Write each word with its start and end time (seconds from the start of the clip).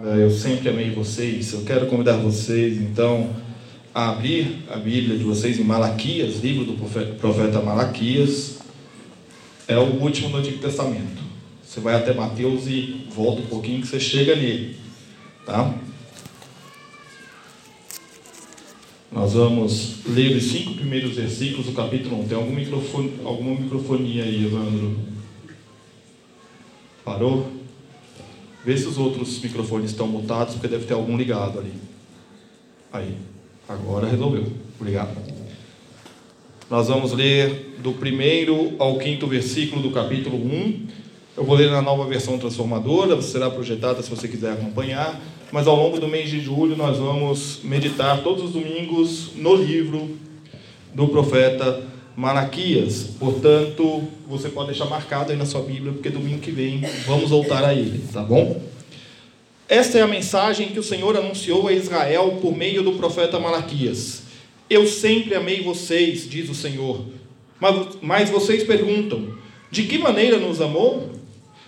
Eu 0.00 0.30
sempre 0.30 0.68
amei 0.68 0.92
vocês. 0.92 1.52
Eu 1.52 1.64
quero 1.64 1.86
convidar 1.86 2.16
vocês, 2.18 2.78
então, 2.78 3.34
a 3.92 4.10
abrir 4.10 4.62
a 4.70 4.76
Bíblia 4.76 5.18
de 5.18 5.24
vocês 5.24 5.58
em 5.58 5.64
Malaquias, 5.64 6.36
livro 6.36 6.64
do 6.64 6.74
profeta 7.18 7.60
Malaquias. 7.60 8.60
É 9.66 9.76
o 9.76 10.00
último 10.00 10.28
do 10.28 10.36
Antigo 10.36 10.58
Testamento. 10.58 11.20
Você 11.64 11.80
vai 11.80 11.96
até 11.96 12.14
Mateus 12.14 12.68
e 12.68 13.08
volta 13.12 13.42
um 13.42 13.46
pouquinho 13.46 13.80
que 13.80 13.88
você 13.88 13.98
chega 13.98 14.36
nele. 14.36 14.76
Tá? 15.44 15.74
Nós 19.10 19.32
vamos 19.32 19.96
ler 20.06 20.36
os 20.36 20.44
cinco 20.44 20.74
primeiros 20.74 21.16
versículos 21.16 21.66
do 21.66 21.72
capítulo 21.72 22.20
1. 22.20 22.28
Tem 22.28 22.38
algum 22.38 22.54
microfone, 22.54 23.14
alguma 23.24 23.60
microfonia 23.60 24.22
aí, 24.22 24.44
Evandro? 24.44 24.96
Parou? 27.04 27.57
Vê 28.68 28.76
se 28.76 28.86
os 28.86 28.98
outros 28.98 29.40
microfones 29.40 29.92
estão 29.92 30.06
mutados, 30.06 30.52
porque 30.52 30.68
deve 30.68 30.84
ter 30.84 30.92
algum 30.92 31.16
ligado 31.16 31.58
ali. 31.58 31.72
Aí, 32.92 33.14
agora 33.66 34.06
resolveu. 34.06 34.44
Obrigado. 34.78 35.16
Nós 36.68 36.88
vamos 36.88 37.12
ler 37.12 37.78
do 37.82 37.92
primeiro 37.92 38.74
ao 38.78 38.98
quinto 38.98 39.26
versículo 39.26 39.80
do 39.80 39.90
capítulo 39.90 40.36
1. 40.36 40.86
Eu 41.38 41.44
vou 41.44 41.56
ler 41.56 41.70
na 41.70 41.80
nova 41.80 42.04
versão 42.04 42.38
transformadora, 42.38 43.22
será 43.22 43.48
projetada 43.48 44.02
se 44.02 44.10
você 44.10 44.28
quiser 44.28 44.52
acompanhar. 44.52 45.18
Mas 45.50 45.66
ao 45.66 45.74
longo 45.74 45.98
do 45.98 46.06
mês 46.06 46.28
de 46.28 46.38
julho 46.38 46.76
nós 46.76 46.98
vamos 46.98 47.60
meditar 47.64 48.22
todos 48.22 48.44
os 48.44 48.50
domingos 48.50 49.30
no 49.34 49.54
livro 49.54 50.14
do 50.94 51.08
profeta 51.08 51.88
Malaquias. 52.18 53.10
Portanto, 53.16 54.02
você 54.26 54.48
pode 54.48 54.70
deixar 54.70 54.86
marcado 54.86 55.30
aí 55.30 55.38
na 55.38 55.46
sua 55.46 55.62
Bíblia, 55.62 55.92
porque 55.92 56.10
domingo 56.10 56.40
que 56.40 56.50
vem 56.50 56.80
vamos 57.06 57.30
voltar 57.30 57.64
a 57.64 57.72
ele, 57.72 58.02
tá 58.12 58.24
bom? 58.24 58.60
Esta 59.68 59.98
é 59.98 60.02
a 60.02 60.06
mensagem 60.08 60.70
que 60.70 60.80
o 60.80 60.82
Senhor 60.82 61.16
anunciou 61.16 61.68
a 61.68 61.72
Israel 61.72 62.40
por 62.42 62.56
meio 62.56 62.82
do 62.82 62.94
profeta 62.94 63.38
Malaquias. 63.38 64.22
Eu 64.68 64.84
sempre 64.84 65.36
amei 65.36 65.62
vocês, 65.62 66.28
diz 66.28 66.50
o 66.50 66.56
Senhor. 66.56 67.04
Mas, 67.60 67.86
mas 68.02 68.30
vocês 68.30 68.64
perguntam: 68.64 69.34
de 69.70 69.84
que 69.84 69.96
maneira 69.96 70.38
nos 70.38 70.60
amou? 70.60 71.12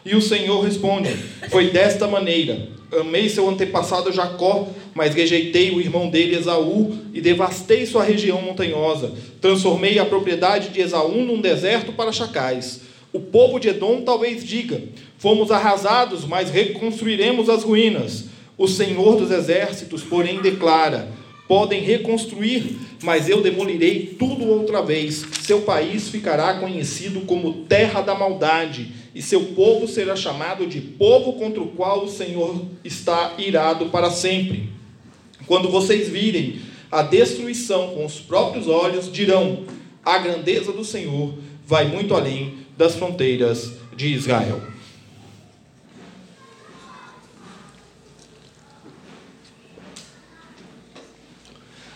E 0.05 0.17
o 0.17 0.21
Senhor 0.21 0.65
responde: 0.65 1.11
Foi 1.49 1.71
desta 1.71 2.09
maneira 2.09 2.71
Amei 2.99 3.29
seu 3.29 3.49
antepassado 3.49 4.13
Jacó, 4.13 4.69
mas 4.95 5.15
rejeitei 5.15 5.71
o 5.71 5.81
irmão 5.81 6.09
dele 6.11 6.35
Esaú 6.35 6.93
e 7.15 7.21
devastei 7.21 7.87
sua 7.87 8.03
região 8.03 8.43
montanhosa. 8.43 9.13
Transformei 9.41 9.99
a 9.99 10.05
propriedade 10.05 10.71
de 10.71 10.81
Esaú 10.81 11.25
num 11.25 11.41
deserto 11.41 11.93
para 11.93 12.11
chacais. 12.11 12.81
O 13.13 13.21
povo 13.21 13.61
de 13.61 13.69
Edom 13.69 14.03
talvez 14.03 14.45
diga: 14.45 14.83
Fomos 15.19 15.53
arrasados, 15.53 16.25
mas 16.25 16.51
reconstruiremos 16.51 17.49
as 17.49 17.63
ruínas. 17.63 18.25
O 18.59 18.67
Senhor 18.67 19.17
dos 19.17 19.31
exércitos, 19.31 20.03
porém, 20.03 20.41
declara: 20.41 21.09
Podem 21.47 21.83
reconstruir, 21.83 22.77
mas 23.03 23.29
eu 23.29 23.41
demolirei 23.41 24.17
tudo 24.19 24.49
outra 24.49 24.83
vez. 24.83 25.25
Seu 25.43 25.63
país 25.63 26.09
ficará 26.09 26.55
conhecido 26.55 27.21
como 27.21 27.65
terra 27.65 28.01
da 28.01 28.15
maldade 28.15 29.00
e 29.15 29.21
seu 29.21 29.41
povo 29.47 29.89
será 29.89 30.15
chamado 30.15 30.67
de 30.67 30.81
povo 30.81 31.35
contra 31.35 31.61
o 31.61 31.69
qual 31.69 32.05
o 32.05 32.09
Senhor 32.09 32.65
está 32.85 33.35
irado 33.39 33.87
para 33.87 34.11
sempre. 34.11 34.71
Quando 35.47 35.69
vocês 35.69 36.09
virem 36.09 36.61
a 36.91 37.03
destruição 37.03 37.95
com 37.95 38.05
os 38.05 38.21
próprios 38.21 38.69
olhos, 38.69 39.11
dirão: 39.11 39.65
a 40.05 40.19
grandeza 40.19 40.73
do 40.73 40.85
Senhor 40.85 41.35
vai 41.67 41.87
muito 41.87 42.15
além 42.15 42.59
das 42.77 42.95
fronteiras 42.95 43.73
de 43.97 44.09
Israel. 44.09 44.63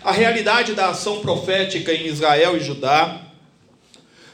A 0.02 0.12
realidade 0.12 0.74
da 0.74 0.90
ação 0.90 1.20
profética 1.20 1.94
em 1.94 2.06
Israel 2.06 2.58
e 2.58 2.60
Judá 2.60 3.23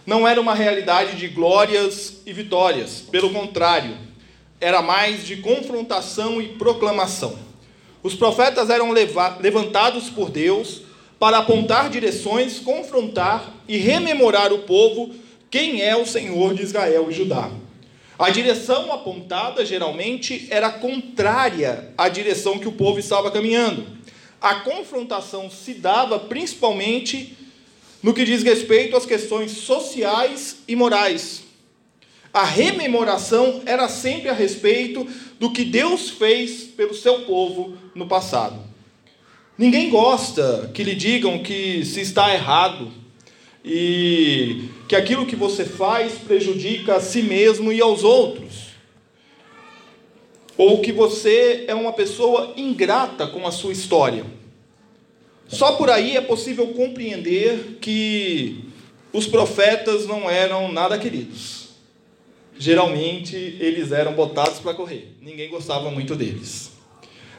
não 0.07 0.27
era 0.27 0.41
uma 0.41 0.55
realidade 0.55 1.17
de 1.17 1.29
glórias 1.29 2.23
e 2.27 2.33
vitórias, 2.33 3.03
pelo 3.11 3.31
contrário, 3.31 3.97
era 4.61 4.83
mais 4.83 5.27
de 5.27 5.37
confrontação 5.37 6.41
e 6.41 6.49
proclamação. 6.49 7.39
Os 8.03 8.15
profetas 8.15 8.71
eram 8.71 8.93
levantados 8.93 10.09
por 10.09 10.31
Deus 10.31 10.83
para 11.19 11.39
apontar 11.39 11.91
direções, 11.91 12.59
confrontar 12.59 13.53
e 13.69 13.77
rememorar 13.77 14.53
o 14.53 14.61
povo 14.61 15.15
quem 15.51 15.83
é 15.83 15.95
o 15.95 16.07
Senhor 16.07 16.55
de 16.55 16.63
Israel 16.63 17.11
e 17.11 17.13
Judá. 17.13 17.51
A 18.19 18.31
direção 18.31 18.93
apontada 18.93 19.65
geralmente 19.65 20.47
era 20.51 20.71
contrária 20.71 21.91
à 21.97 22.09
direção 22.09 22.59
que 22.59 22.69
o 22.69 22.73
povo 22.73 22.99
estava 22.99 23.31
caminhando. 23.31 23.87
A 24.41 24.57
confrontação 24.57 25.51
se 25.51 25.75
dava 25.75 26.19
principalmente 26.19 27.37
no 28.03 28.15
que 28.15 28.25
diz 28.25 28.43
respeito 28.43 28.97
às 28.97 29.07
questões 29.07 29.53
sociais 29.53 30.59
e 30.67 30.75
morais. 30.75 31.45
A 32.33 32.45
rememoração 32.45 33.63
era 33.67 33.89
sempre 33.89 34.29
a 34.29 34.33
respeito 34.33 35.07
do 35.39 35.51
que 35.51 35.65
Deus 35.65 36.11
fez 36.11 36.63
pelo 36.63 36.95
seu 36.95 37.23
povo 37.23 37.77
no 37.95 38.07
passado. 38.07 38.59
Ninguém 39.59 39.91
gosta 39.91 40.71
que 40.73 40.85
lhe 40.85 40.95
digam 40.95 41.43
que 41.43 41.85
se 41.85 42.01
está 42.01 42.33
errado 42.33 42.93
e 43.65 44.69
que 44.89 44.97
aquilo 44.97 45.27
que 45.27 45.37
você 45.37 45.65
faz 45.65 46.15
prejudica 46.15 46.97
a 46.97 47.01
si 47.01 47.21
mesmo 47.21 47.73
e 47.73 47.81
aos 47.81 48.05
outros. 48.05 48.71
Ou 50.57 50.81
que 50.81 50.93
você 50.93 51.65
é 51.67 51.75
uma 51.75 51.93
pessoa 51.93 52.55
ingrata 52.57 53.27
com 53.27 53.47
a 53.47 53.51
sua 53.51 53.73
história. 53.73 54.25
Só 55.51 55.73
por 55.73 55.91
aí 55.91 56.17
é 56.17 56.21
possível 56.21 56.69
compreender 56.69 57.79
que 57.81 58.65
os 59.13 59.27
profetas 59.27 60.07
não 60.07 60.31
eram 60.31 60.71
nada 60.71 60.97
queridos. 60.97 61.71
Geralmente 62.57 63.35
eles 63.35 63.91
eram 63.91 64.13
botados 64.13 64.61
para 64.61 64.75
correr. 64.75 65.17
Ninguém 65.21 65.51
gostava 65.51 65.91
muito 65.91 66.15
deles. 66.15 66.71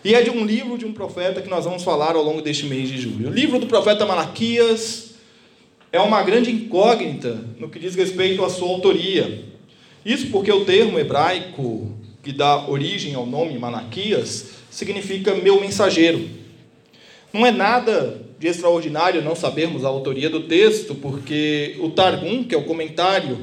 E 0.03 0.13
é 0.13 0.21
de 0.21 0.29
um 0.29 0.43
livro 0.43 0.77
de 0.77 0.85
um 0.85 0.91
profeta 0.91 1.41
que 1.41 1.49
nós 1.49 1.63
vamos 1.63 1.83
falar 1.83 2.15
ao 2.15 2.23
longo 2.23 2.41
deste 2.41 2.65
mês 2.65 2.89
de 2.89 2.97
julho. 2.97 3.29
O 3.29 3.33
livro 3.33 3.59
do 3.59 3.67
profeta 3.67 4.05
Malaquias 4.05 5.11
é 5.89 5.99
uma 5.99 6.21
grande 6.21 6.51
incógnita 6.51 7.45
no 7.57 7.69
que 7.69 7.79
diz 7.79 7.95
respeito 7.95 8.43
à 8.43 8.49
sua 8.49 8.67
autoria. 8.67 9.45
Isso 10.05 10.27
porque 10.31 10.51
o 10.51 10.65
termo 10.65 10.99
hebraico 10.99 11.97
que 12.21 12.33
dá 12.33 12.67
origem 12.67 13.15
ao 13.15 13.25
nome 13.25 13.57
Malaquias 13.57 14.47
significa 14.69 15.33
meu 15.33 15.61
mensageiro. 15.61 16.40
Não 17.33 17.45
é 17.45 17.51
nada 17.51 18.21
de 18.37 18.47
extraordinário 18.47 19.21
não 19.21 19.35
sabermos 19.35 19.85
a 19.85 19.87
autoria 19.87 20.29
do 20.29 20.41
texto, 20.41 20.95
porque 20.95 21.77
o 21.79 21.89
Targum, 21.89 22.43
que 22.43 22.53
é 22.53 22.57
o 22.57 22.63
comentário 22.63 23.37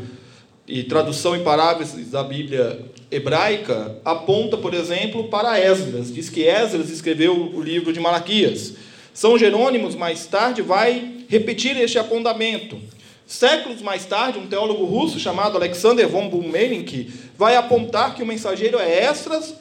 e 0.66 0.82
tradução 0.82 1.34
em 1.34 1.42
parágrafos 1.42 2.10
da 2.10 2.22
Bíblia 2.22 2.80
hebraica, 3.10 3.96
aponta, 4.04 4.56
por 4.58 4.74
exemplo, 4.74 5.28
para 5.28 5.58
Esdras. 5.58 6.12
Diz 6.12 6.28
que 6.28 6.42
Esdras 6.42 6.90
escreveu 6.90 7.34
o 7.54 7.62
livro 7.62 7.92
de 7.92 8.00
Malaquias. 8.00 8.74
São 9.14 9.38
Jerônimos, 9.38 9.94
mais 9.94 10.26
tarde, 10.26 10.60
vai 10.60 11.24
repetir 11.28 11.76
este 11.78 11.98
apontamento. 11.98 12.78
Séculos 13.26 13.82
mais 13.82 14.04
tarde, 14.04 14.38
um 14.38 14.46
teólogo 14.46 14.84
russo 14.84 15.18
chamado 15.18 15.56
Alexander 15.56 16.08
von 16.08 16.28
Bummenink 16.28 17.10
vai 17.36 17.56
apontar 17.56 18.14
que 18.14 18.22
o 18.22 18.26
mensageiro 18.26 18.78
é 18.78 19.04
Esdras, 19.04 19.54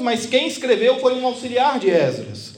mas 0.00 0.26
quem 0.26 0.46
escreveu 0.46 0.98
foi 1.00 1.14
um 1.14 1.26
auxiliar 1.26 1.78
de 1.78 1.90
Esdras. 1.90 2.53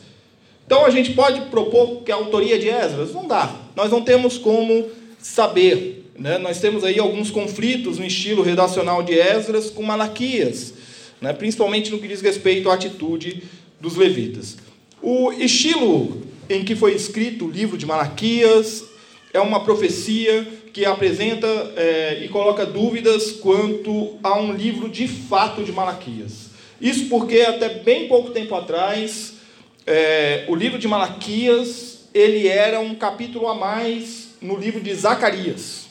Então 0.66 0.84
a 0.84 0.90
gente 0.90 1.12
pode 1.12 1.42
propor 1.42 2.02
que 2.02 2.10
a 2.10 2.16
autoria 2.16 2.58
de 2.58 2.68
Esdras? 2.68 3.12
Não 3.12 3.26
dá. 3.26 3.54
Nós 3.76 3.90
não 3.90 4.02
temos 4.02 4.36
como 4.36 4.90
saber. 5.20 6.10
Né? 6.18 6.38
Nós 6.38 6.60
temos 6.60 6.82
aí 6.82 6.98
alguns 6.98 7.30
conflitos 7.30 7.98
no 7.98 8.04
estilo 8.04 8.42
redacional 8.42 9.02
de 9.02 9.14
Esdras 9.14 9.70
com 9.70 9.82
Malaquias, 9.82 10.74
né? 11.20 11.32
principalmente 11.32 11.90
no 11.90 11.98
que 11.98 12.08
diz 12.08 12.20
respeito 12.20 12.68
à 12.68 12.74
atitude 12.74 13.44
dos 13.80 13.96
levitas. 13.96 14.56
O 15.00 15.30
estilo 15.32 16.22
em 16.48 16.64
que 16.64 16.74
foi 16.74 16.94
escrito 16.94 17.46
o 17.46 17.50
livro 17.50 17.78
de 17.78 17.86
Malaquias 17.86 18.84
é 19.32 19.40
uma 19.40 19.60
profecia 19.60 20.46
que 20.72 20.84
apresenta 20.84 21.46
é, 21.76 22.24
e 22.24 22.28
coloca 22.28 22.66
dúvidas 22.66 23.32
quanto 23.32 24.16
a 24.22 24.38
um 24.38 24.52
livro 24.52 24.88
de 24.88 25.06
fato 25.06 25.62
de 25.62 25.70
Malaquias. 25.70 26.50
Isso 26.80 27.06
porque 27.06 27.40
até 27.40 27.68
bem 27.68 28.08
pouco 28.08 28.30
tempo 28.30 28.54
atrás 28.54 29.35
é, 29.86 30.44
o 30.48 30.54
livro 30.54 30.78
de 30.78 30.88
Malaquias 30.88 32.08
ele 32.12 32.48
era 32.48 32.80
um 32.80 32.94
capítulo 32.94 33.46
a 33.46 33.54
mais 33.54 34.30
no 34.40 34.56
livro 34.56 34.80
de 34.80 34.92
Zacarias. 34.94 35.86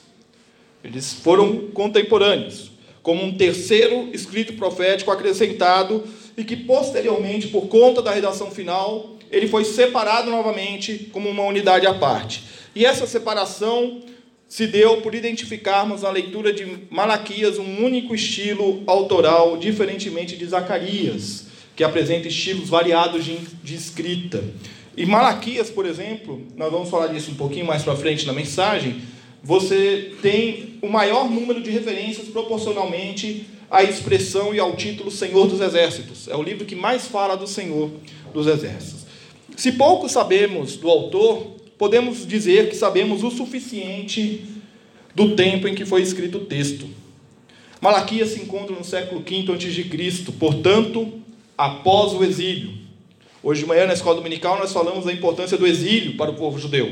Eles 0.83 1.13
foram 1.13 1.67
contemporâneos, 1.67 2.71
como 3.01 3.23
um 3.23 3.37
terceiro 3.37 4.09
escrito 4.11 4.53
profético 4.53 5.11
acrescentado 5.11 6.03
e 6.35 6.43
que 6.43 6.55
posteriormente, 6.55 7.47
por 7.47 7.67
conta 7.67 8.01
da 8.01 8.11
redação 8.11 8.51
final, 8.51 9.15
ele 9.31 9.47
foi 9.47 9.63
separado 9.63 10.29
novamente 10.29 11.09
como 11.13 11.29
uma 11.29 11.43
unidade 11.43 11.87
à 11.87 11.93
parte. 11.93 12.43
E 12.75 12.85
essa 12.85 13.07
separação 13.07 14.01
se 14.47 14.67
deu 14.67 15.01
por 15.01 15.15
identificarmos 15.15 16.01
na 16.01 16.09
leitura 16.09 16.51
de 16.51 16.87
Malaquias 16.89 17.57
um 17.57 17.83
único 17.83 18.13
estilo 18.13 18.83
autoral, 18.87 19.57
diferentemente 19.57 20.35
de 20.35 20.45
Zacarias, 20.45 21.45
que 21.75 21.83
apresenta 21.83 22.27
estilos 22.27 22.69
variados 22.69 23.25
de, 23.25 23.37
de 23.63 23.75
escrita. 23.75 24.43
E 24.95 25.05
Malaquias, 25.05 25.69
por 25.69 25.85
exemplo, 25.85 26.41
nós 26.55 26.71
vamos 26.71 26.89
falar 26.89 27.07
disso 27.07 27.31
um 27.31 27.35
pouquinho 27.35 27.65
mais 27.65 27.83
para 27.83 27.95
frente 27.95 28.25
na 28.25 28.31
mensagem, 28.31 29.01
você 29.43 30.13
tem 30.21 30.79
o 30.81 30.87
maior 30.87 31.29
número 31.29 31.61
de 31.61 31.69
referências 31.69 32.27
proporcionalmente 32.29 33.45
à 33.69 33.83
expressão 33.83 34.55
e 34.55 34.59
ao 34.59 34.75
título 34.75 35.11
Senhor 35.11 35.47
dos 35.47 35.59
Exércitos. 35.59 36.27
É 36.27 36.35
o 36.35 36.41
livro 36.41 36.65
que 36.65 36.75
mais 36.75 37.07
fala 37.07 37.35
do 37.35 37.45
Senhor 37.45 37.91
dos 38.33 38.47
Exércitos. 38.47 39.05
Se 39.57 39.73
pouco 39.73 40.07
sabemos 40.07 40.77
do 40.77 40.89
autor, 40.89 41.55
podemos 41.77 42.25
dizer 42.25 42.69
que 42.69 42.75
sabemos 42.75 43.23
o 43.23 43.29
suficiente 43.29 44.45
do 45.13 45.35
tempo 45.35 45.67
em 45.67 45.75
que 45.75 45.85
foi 45.85 46.01
escrito 46.01 46.39
o 46.39 46.45
texto. 46.45 46.87
Malaquias 47.81 48.29
se 48.29 48.41
encontra 48.41 48.75
no 48.75 48.83
século 48.83 49.21
V 49.21 49.51
a.C., 49.51 50.31
portanto, 50.39 51.24
após 51.57 52.13
o 52.13 52.23
exílio. 52.23 52.73
Hoje 53.41 53.61
de 53.61 53.67
manhã, 53.67 53.85
na 53.85 53.93
escola 53.93 54.15
dominical, 54.15 54.57
nós 54.57 54.73
falamos 54.73 55.05
da 55.05 55.13
importância 55.13 55.57
do 55.57 55.67
exílio 55.67 56.17
para 56.17 56.31
o 56.31 56.35
povo 56.35 56.57
judeu. 56.59 56.91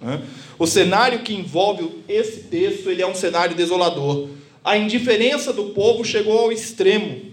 Né? 0.00 0.20
O 0.58 0.66
cenário 0.66 1.20
que 1.20 1.32
envolve 1.32 1.88
esse 2.08 2.44
texto 2.44 2.90
ele 2.90 3.02
é 3.02 3.06
um 3.06 3.14
cenário 3.14 3.54
desolador. 3.54 4.28
A 4.64 4.76
indiferença 4.76 5.52
do 5.52 5.66
povo 5.66 6.04
chegou 6.04 6.38
ao 6.38 6.52
extremo. 6.52 7.32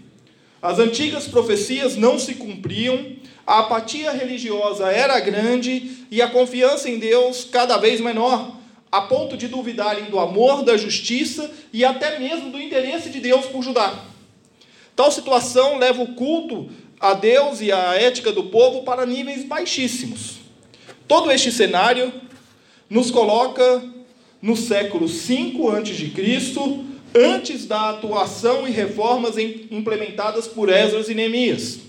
As 0.62 0.78
antigas 0.78 1.28
profecias 1.28 1.96
não 1.96 2.20
se 2.20 2.36
cumpriam, 2.36 3.14
a 3.46 3.60
apatia 3.60 4.12
religiosa 4.12 4.92
era 4.92 5.20
grande 5.20 6.06
e 6.12 6.22
a 6.22 6.28
confiança 6.28 6.90
em 6.90 7.00
Deus 7.00 7.44
cada 7.46 7.78
vez 7.78 8.02
menor, 8.02 8.56
a 8.92 9.02
ponto 9.02 9.38
de 9.38 9.48
duvidarem 9.48 10.06
do 10.06 10.20
amor, 10.20 10.64
da 10.64 10.78
justiça 10.78 11.50
e 11.72 11.86
até 11.86 12.20
mesmo 12.20 12.52
do 12.52 12.60
interesse 12.60 13.10
de 13.10 13.20
Deus 13.20 13.46
por 13.46 13.64
Judá. 13.64 14.06
Tal 15.00 15.13
situação 15.13 15.78
leva 15.78 16.04
o 16.04 16.07
culto 16.07 16.68
a 17.00 17.13
Deus 17.13 17.62
e 17.62 17.72
a 17.72 17.96
ética 17.96 18.34
do 18.34 18.44
povo 18.44 18.84
para 18.84 19.06
níveis 19.06 19.46
baixíssimos. 19.46 20.40
Todo 21.07 21.31
este 21.31 21.54
cenário 21.54 22.12
nos 22.90 23.10
coloca 23.10 23.81
no 24.42 24.57
século 24.57 25.07
5 25.07 25.69
a.C., 25.72 26.12
antes 27.16 27.66
da 27.66 27.92
atuação 27.92 28.68
e 28.68 28.72
reformas 28.72 29.38
implementadas 29.38 30.50
por 30.50 30.68
Esdras 30.68 31.07
e 31.07 31.16
Neemias. 31.16 31.80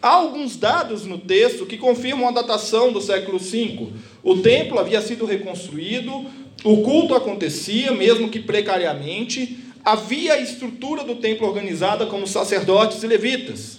Há 0.00 0.08
alguns 0.08 0.56
dados 0.56 1.04
no 1.04 1.18
texto 1.18 1.66
que 1.66 1.76
confirmam 1.76 2.26
a 2.26 2.32
datação 2.32 2.90
do 2.90 3.02
século 3.02 3.38
V. 3.38 3.90
O 4.22 4.38
templo 4.38 4.78
havia 4.78 5.02
sido 5.02 5.26
reconstruído, 5.26 6.24
o 6.64 6.78
culto 6.78 7.14
acontecia, 7.14 7.92
mesmo 7.92 8.30
que 8.30 8.38
precariamente, 8.40 9.63
havia 9.84 10.34
a 10.34 10.40
estrutura 10.40 11.04
do 11.04 11.16
templo 11.16 11.46
organizada 11.46 12.06
como 12.06 12.26
sacerdotes 12.26 13.02
e 13.02 13.06
levitas. 13.06 13.78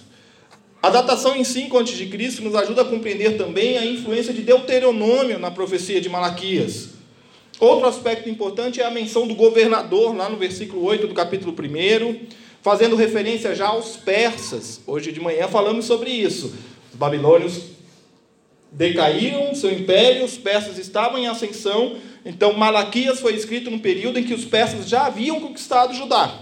A 0.82 0.88
datação 0.88 1.34
em 1.34 1.42
5 1.42 1.76
a.C. 1.78 2.40
nos 2.42 2.54
ajuda 2.54 2.82
a 2.82 2.84
compreender 2.84 3.36
também 3.36 3.76
a 3.76 3.84
influência 3.84 4.32
de 4.32 4.42
Deuteronômio 4.42 5.38
na 5.38 5.50
profecia 5.50 6.00
de 6.00 6.08
Malaquias. 6.08 6.90
Outro 7.58 7.88
aspecto 7.88 8.28
importante 8.28 8.80
é 8.80 8.84
a 8.84 8.90
menção 8.90 9.26
do 9.26 9.34
governador, 9.34 10.14
lá 10.14 10.28
no 10.28 10.36
versículo 10.36 10.84
8 10.84 11.08
do 11.08 11.14
capítulo 11.14 11.52
1, 11.52 12.26
fazendo 12.62 12.94
referência 12.94 13.54
já 13.54 13.68
aos 13.68 13.96
persas. 13.96 14.80
Hoje 14.86 15.10
de 15.10 15.20
manhã 15.20 15.48
falamos 15.48 15.86
sobre 15.86 16.10
isso. 16.10 16.54
Os 16.92 16.98
babilônios 16.98 17.75
decaíram 18.76 19.54
seu 19.54 19.72
império, 19.72 20.24
os 20.24 20.36
persas 20.36 20.76
estavam 20.76 21.18
em 21.18 21.26
ascensão, 21.26 21.96
então 22.24 22.52
Malaquias 22.52 23.20
foi 23.20 23.34
escrito 23.34 23.70
no 23.70 23.80
período 23.80 24.18
em 24.18 24.24
que 24.24 24.34
os 24.34 24.44
persas 24.44 24.86
já 24.86 25.06
haviam 25.06 25.40
conquistado 25.40 25.94
Judá. 25.94 26.40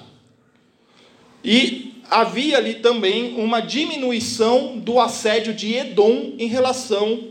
E 1.44 1.94
havia 2.10 2.58
ali 2.58 2.74
também 2.74 3.36
uma 3.36 3.60
diminuição 3.60 4.78
do 4.78 4.98
assédio 4.98 5.54
de 5.54 5.74
Edom 5.74 6.34
em 6.36 6.48
relação 6.48 7.28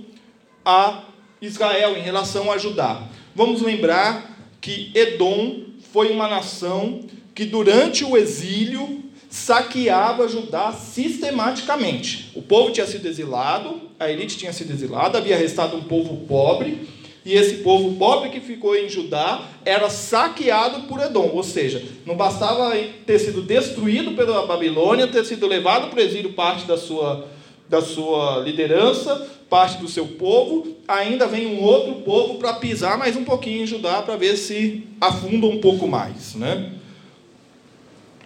a 0.64 1.04
Israel, 1.42 1.98
em 1.98 2.02
relação 2.02 2.50
a 2.50 2.58
Judá. 2.58 3.04
Vamos 3.36 3.62
lembrar 3.62 4.38
que 4.62 4.90
Edom 4.96 5.66
foi 5.92 6.12
uma 6.12 6.30
nação 6.30 7.02
que 7.36 7.44
durante 7.44 8.06
o 8.06 8.16
exílio 8.16 9.04
saqueava 9.30 10.30
Judá 10.30 10.72
sistematicamente. 10.72 12.32
O 12.36 12.42
povo 12.42 12.72
tinha 12.72 12.86
sido 12.86 13.06
exilado, 13.08 13.82
a 14.04 14.12
elite 14.12 14.38
tinha 14.38 14.54
sido 14.54 14.72
exilada, 14.72 15.18
havia 15.18 15.38
restado 15.38 15.78
um 15.78 15.84
povo 15.84 16.26
pobre, 16.28 16.88
e 17.26 17.34
esse 17.34 17.58
povo 17.58 17.96
pobre 17.98 18.30
que 18.30 18.42
ficou 18.42 18.76
em 18.76 18.90
Judá 18.90 19.48
era 19.64 19.90
saqueado 19.90 20.88
por 20.88 21.00
Edom, 21.00 21.32
ou 21.34 21.44
seja, 21.44 21.82
não 22.06 22.16
bastava 22.16 22.76
ter 23.06 23.18
sido 23.18 23.42
destruído 23.42 24.12
pela 24.12 24.46
Babilônia, 24.46 25.08
ter 25.08 25.24
sido 25.24 25.48
levado 25.48 25.90
para 25.90 26.00
o 26.00 26.04
exílio 26.04 26.34
parte 26.34 26.66
da 26.66 26.78
sua, 26.78 27.26
da 27.70 27.82
sua 27.82 28.40
liderança, 28.40 29.26
parte 29.50 29.78
do 29.78 29.88
seu 29.88 30.06
povo, 30.06 30.76
ainda 30.86 31.26
vem 31.26 31.48
um 31.48 31.62
outro 31.62 32.02
povo 32.02 32.36
para 32.40 32.54
pisar 32.54 32.98
mais 32.98 33.16
um 33.16 33.24
pouquinho 33.24 33.64
em 33.64 33.68
Judá 33.68 34.02
para 34.02 34.18
ver 34.18 34.36
se 34.36 34.84
afunda 35.00 35.46
um 35.46 35.62
pouco 35.62 35.88
mais. 35.88 36.36
Né? 36.36 36.74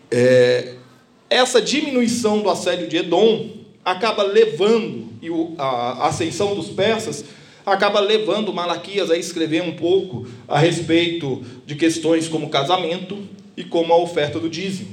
É, 0.09 0.73
essa 1.29 1.61
diminuição 1.61 2.39
do 2.39 2.49
assédio 2.49 2.87
de 2.87 2.97
Edom 2.97 3.56
acaba 3.87 4.21
levando, 4.23 5.07
e 5.21 5.29
a 5.57 6.07
ascensão 6.07 6.53
dos 6.53 6.67
persas 6.67 7.23
acaba 7.65 8.01
levando 8.01 8.53
Malaquias 8.53 9.09
a 9.09 9.17
escrever 9.17 9.63
um 9.63 9.77
pouco 9.77 10.27
a 10.45 10.59
respeito 10.59 11.41
de 11.65 11.73
questões 11.75 12.27
como 12.27 12.49
casamento 12.49 13.17
e 13.55 13.63
como 13.63 13.93
a 13.93 13.97
oferta 13.97 14.41
do 14.41 14.49
dízimo. 14.49 14.89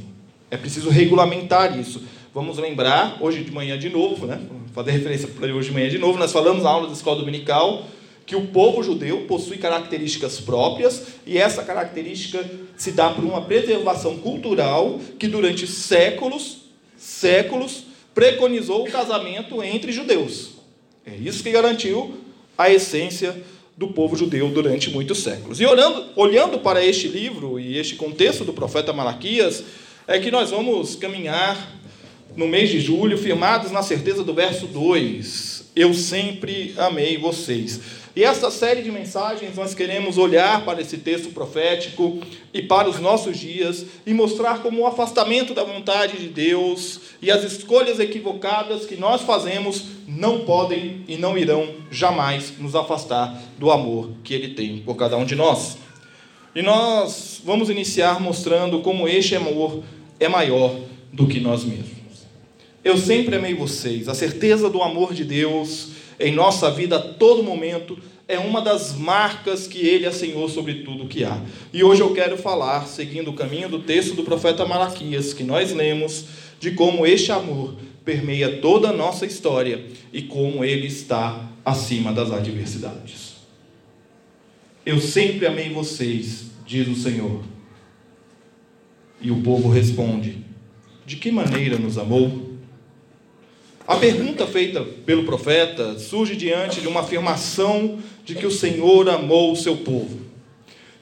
É 0.48 0.56
preciso 0.56 0.90
regulamentar 0.90 1.76
isso. 1.76 2.02
Vamos 2.32 2.56
lembrar, 2.56 3.18
hoje 3.20 3.42
de 3.42 3.50
manhã 3.50 3.76
de 3.76 3.90
novo, 3.90 4.26
né? 4.26 4.40
fazer 4.72 4.92
referência 4.92 5.26
para 5.26 5.52
hoje 5.52 5.70
de 5.70 5.74
manhã 5.74 5.88
de 5.88 5.98
novo, 5.98 6.16
nós 6.16 6.30
falamos 6.30 6.62
na 6.62 6.70
aula 6.70 6.86
da 6.86 6.92
escola 6.92 7.18
dominical 7.18 7.86
que 8.24 8.36
o 8.36 8.46
povo 8.46 8.80
judeu 8.80 9.22
possui 9.22 9.58
características 9.58 10.40
próprias 10.40 11.02
e 11.26 11.36
essa 11.36 11.64
característica 11.64 12.48
se 12.76 12.92
dá 12.92 13.10
por 13.10 13.24
uma 13.24 13.42
preservação 13.42 14.18
cultural 14.18 15.00
que 15.18 15.26
durante 15.26 15.66
séculos, 15.66 16.58
séculos, 16.96 17.93
preconizou 18.14 18.84
o 18.86 18.90
casamento 18.90 19.62
entre 19.62 19.92
judeus. 19.92 20.52
É 21.04 21.14
isso 21.14 21.42
que 21.42 21.50
garantiu 21.50 22.16
a 22.56 22.70
essência 22.70 23.36
do 23.76 23.88
povo 23.88 24.16
judeu 24.16 24.48
durante 24.50 24.90
muitos 24.90 25.22
séculos. 25.22 25.60
E 25.60 25.66
olhando, 25.66 26.58
para 26.60 26.84
este 26.84 27.08
livro 27.08 27.58
e 27.58 27.76
este 27.76 27.96
contexto 27.96 28.44
do 28.44 28.52
profeta 28.52 28.92
Malaquias, 28.92 29.64
é 30.06 30.18
que 30.18 30.30
nós 30.30 30.50
vamos 30.50 30.94
caminhar 30.94 31.72
no 32.36 32.46
mês 32.46 32.70
de 32.70 32.80
julho, 32.80 33.18
firmados 33.18 33.70
na 33.70 33.82
certeza 33.82 34.22
do 34.22 34.32
verso 34.32 34.66
2: 34.66 35.72
Eu 35.74 35.92
sempre 35.92 36.74
amei 36.76 37.16
vocês. 37.18 37.80
E 38.16 38.22
essa 38.22 38.48
série 38.48 38.82
de 38.82 38.92
mensagens 38.92 39.56
nós 39.56 39.74
queremos 39.74 40.18
olhar 40.18 40.64
para 40.64 40.80
esse 40.80 40.98
texto 40.98 41.30
profético 41.30 42.20
e 42.52 42.62
para 42.62 42.88
os 42.88 43.00
nossos 43.00 43.36
dias 43.36 43.84
e 44.06 44.14
mostrar 44.14 44.62
como 44.62 44.82
o 44.82 44.86
afastamento 44.86 45.52
da 45.52 45.64
vontade 45.64 46.18
de 46.18 46.28
Deus 46.28 47.00
e 47.20 47.28
as 47.28 47.42
escolhas 47.42 47.98
equivocadas 47.98 48.86
que 48.86 48.94
nós 48.94 49.22
fazemos 49.22 49.86
não 50.06 50.44
podem 50.44 51.02
e 51.08 51.16
não 51.16 51.36
irão 51.36 51.74
jamais 51.90 52.52
nos 52.56 52.76
afastar 52.76 53.36
do 53.58 53.72
amor 53.72 54.10
que 54.22 54.32
Ele 54.32 54.54
tem 54.54 54.78
por 54.78 54.94
cada 54.94 55.16
um 55.16 55.24
de 55.24 55.34
nós. 55.34 55.76
E 56.54 56.62
nós 56.62 57.42
vamos 57.44 57.68
iniciar 57.68 58.20
mostrando 58.20 58.78
como 58.78 59.08
este 59.08 59.34
amor 59.34 59.82
é 60.20 60.28
maior 60.28 60.72
do 61.12 61.26
que 61.26 61.40
nós 61.40 61.64
mesmos. 61.64 61.94
Eu 62.84 62.96
sempre 62.96 63.34
amei 63.34 63.54
vocês. 63.54 64.08
A 64.08 64.14
certeza 64.14 64.70
do 64.70 64.82
amor 64.82 65.14
de 65.14 65.24
Deus 65.24 65.93
em 66.18 66.32
nossa 66.32 66.70
vida 66.70 66.96
a 66.96 67.00
todo 67.00 67.42
momento 67.42 67.98
é 68.26 68.38
uma 68.38 68.60
das 68.60 68.94
marcas 68.96 69.66
que 69.66 69.86
ele 69.86 70.06
assenhou 70.06 70.48
sobre 70.48 70.82
tudo 70.82 71.06
que 71.06 71.24
há. 71.24 71.40
E 71.72 71.84
hoje 71.84 72.00
eu 72.00 72.14
quero 72.14 72.36
falar, 72.36 72.86
seguindo 72.86 73.30
o 73.30 73.34
caminho 73.34 73.68
do 73.68 73.80
texto 73.80 74.14
do 74.14 74.24
profeta 74.24 74.64
Malaquias, 74.64 75.34
que 75.34 75.44
nós 75.44 75.72
lemos, 75.72 76.24
de 76.58 76.70
como 76.70 77.06
este 77.06 77.30
amor 77.32 77.74
permeia 78.04 78.58
toda 78.58 78.88
a 78.88 78.92
nossa 78.92 79.26
história 79.26 79.84
e 80.12 80.22
como 80.22 80.64
ele 80.64 80.86
está 80.86 81.50
acima 81.64 82.12
das 82.12 82.30
adversidades. 82.30 83.34
Eu 84.84 85.00
sempre 85.00 85.46
amei 85.46 85.70
vocês, 85.70 86.50
diz 86.66 86.86
o 86.88 86.94
Senhor. 86.94 87.42
E 89.20 89.30
o 89.30 89.42
povo 89.42 89.70
responde: 89.70 90.38
De 91.06 91.16
que 91.16 91.30
maneira 91.30 91.78
nos 91.78 91.96
amou? 91.96 92.43
A 93.86 93.96
pergunta 93.96 94.46
feita 94.46 94.82
pelo 95.04 95.24
profeta 95.24 95.98
surge 95.98 96.34
diante 96.34 96.80
de 96.80 96.88
uma 96.88 97.00
afirmação 97.00 97.98
de 98.24 98.34
que 98.34 98.46
o 98.46 98.50
Senhor 98.50 99.06
amou 99.10 99.52
o 99.52 99.56
seu 99.56 99.76
povo. 99.76 100.20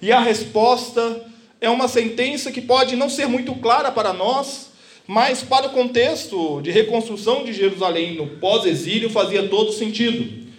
E 0.01 0.11
a 0.11 0.19
resposta 0.19 1.25
é 1.61 1.71
uma 1.71 1.87
sentença 1.87 2.51
que 2.51 2.61
pode 2.61 2.97
não 2.97 3.09
ser 3.09 3.29
muito 3.29 3.55
clara 3.55 3.93
para 3.93 4.13
nós, 4.13 4.73
mas 5.07 5.45
para 5.45 5.69
o 5.69 5.71
contexto 5.71 6.61
de 6.61 6.73
reconstrução 6.73 7.45
de 7.45 7.53
Jerusalém 7.53 8.17
no 8.17 8.27
pós-exílio 8.27 9.09
fazia 9.09 9.47
todo 9.47 9.73
sentido. 9.73 10.51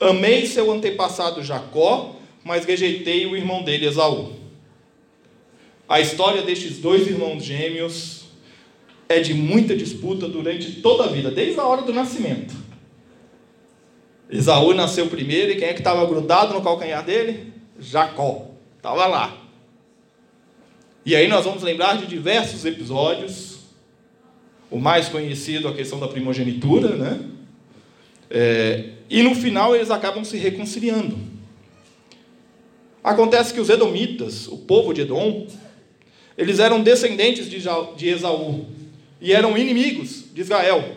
Amei 0.00 0.46
seu 0.46 0.72
antepassado 0.72 1.44
Jacó, 1.44 2.16
mas 2.42 2.64
rejeitei 2.64 3.24
o 3.24 3.36
irmão 3.36 3.62
dele 3.62 3.86
Esaú. 3.86 4.32
A 5.88 6.00
história 6.00 6.42
destes 6.42 6.78
dois 6.78 7.06
irmãos 7.06 7.44
gêmeos 7.44 8.17
é 9.08 9.20
de 9.20 9.32
muita 9.32 9.74
disputa 9.74 10.28
durante 10.28 10.80
toda 10.82 11.04
a 11.04 11.06
vida, 11.08 11.30
desde 11.30 11.58
a 11.58 11.64
hora 11.64 11.82
do 11.82 11.92
nascimento. 11.92 12.54
Esaú 14.30 14.74
nasceu 14.74 15.06
primeiro 15.06 15.52
e 15.52 15.56
quem 15.56 15.68
é 15.68 15.72
que 15.72 15.80
estava 15.80 16.04
grudado 16.04 16.52
no 16.52 16.62
calcanhar 16.62 17.04
dele? 17.04 17.52
Jacó. 17.80 18.50
Estava 18.76 19.06
lá. 19.06 19.38
E 21.04 21.16
aí 21.16 21.26
nós 21.26 21.44
vamos 21.44 21.62
lembrar 21.62 21.96
de 21.96 22.06
diversos 22.06 22.66
episódios. 22.66 23.60
O 24.70 24.78
mais 24.78 25.08
conhecido, 25.08 25.66
a 25.66 25.74
questão 25.74 25.98
da 25.98 26.06
primogenitura, 26.06 26.94
né? 26.96 27.20
É, 28.30 28.90
e 29.08 29.22
no 29.22 29.34
final 29.34 29.74
eles 29.74 29.90
acabam 29.90 30.22
se 30.22 30.36
reconciliando. 30.36 31.18
Acontece 33.02 33.54
que 33.54 33.60
os 33.60 33.70
Edomitas, 33.70 34.46
o 34.48 34.58
povo 34.58 34.92
de 34.92 35.00
Edom, 35.00 35.46
eles 36.36 36.58
eram 36.58 36.82
descendentes 36.82 37.48
de 37.48 38.08
Esaú 38.08 38.66
e 39.20 39.32
eram 39.32 39.56
inimigos 39.56 40.24
de 40.32 40.40
Israel, 40.40 40.96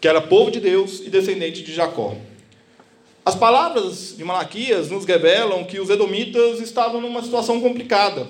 que 0.00 0.08
era 0.08 0.20
povo 0.20 0.50
de 0.50 0.60
Deus 0.60 1.00
e 1.00 1.10
descendente 1.10 1.62
de 1.62 1.72
Jacó. 1.74 2.16
As 3.24 3.34
palavras 3.34 4.14
de 4.16 4.24
Malaquias 4.24 4.90
nos 4.90 5.04
revelam 5.04 5.64
que 5.64 5.78
os 5.78 5.90
edomitas 5.90 6.60
estavam 6.60 7.00
numa 7.00 7.22
situação 7.22 7.60
complicada. 7.60 8.26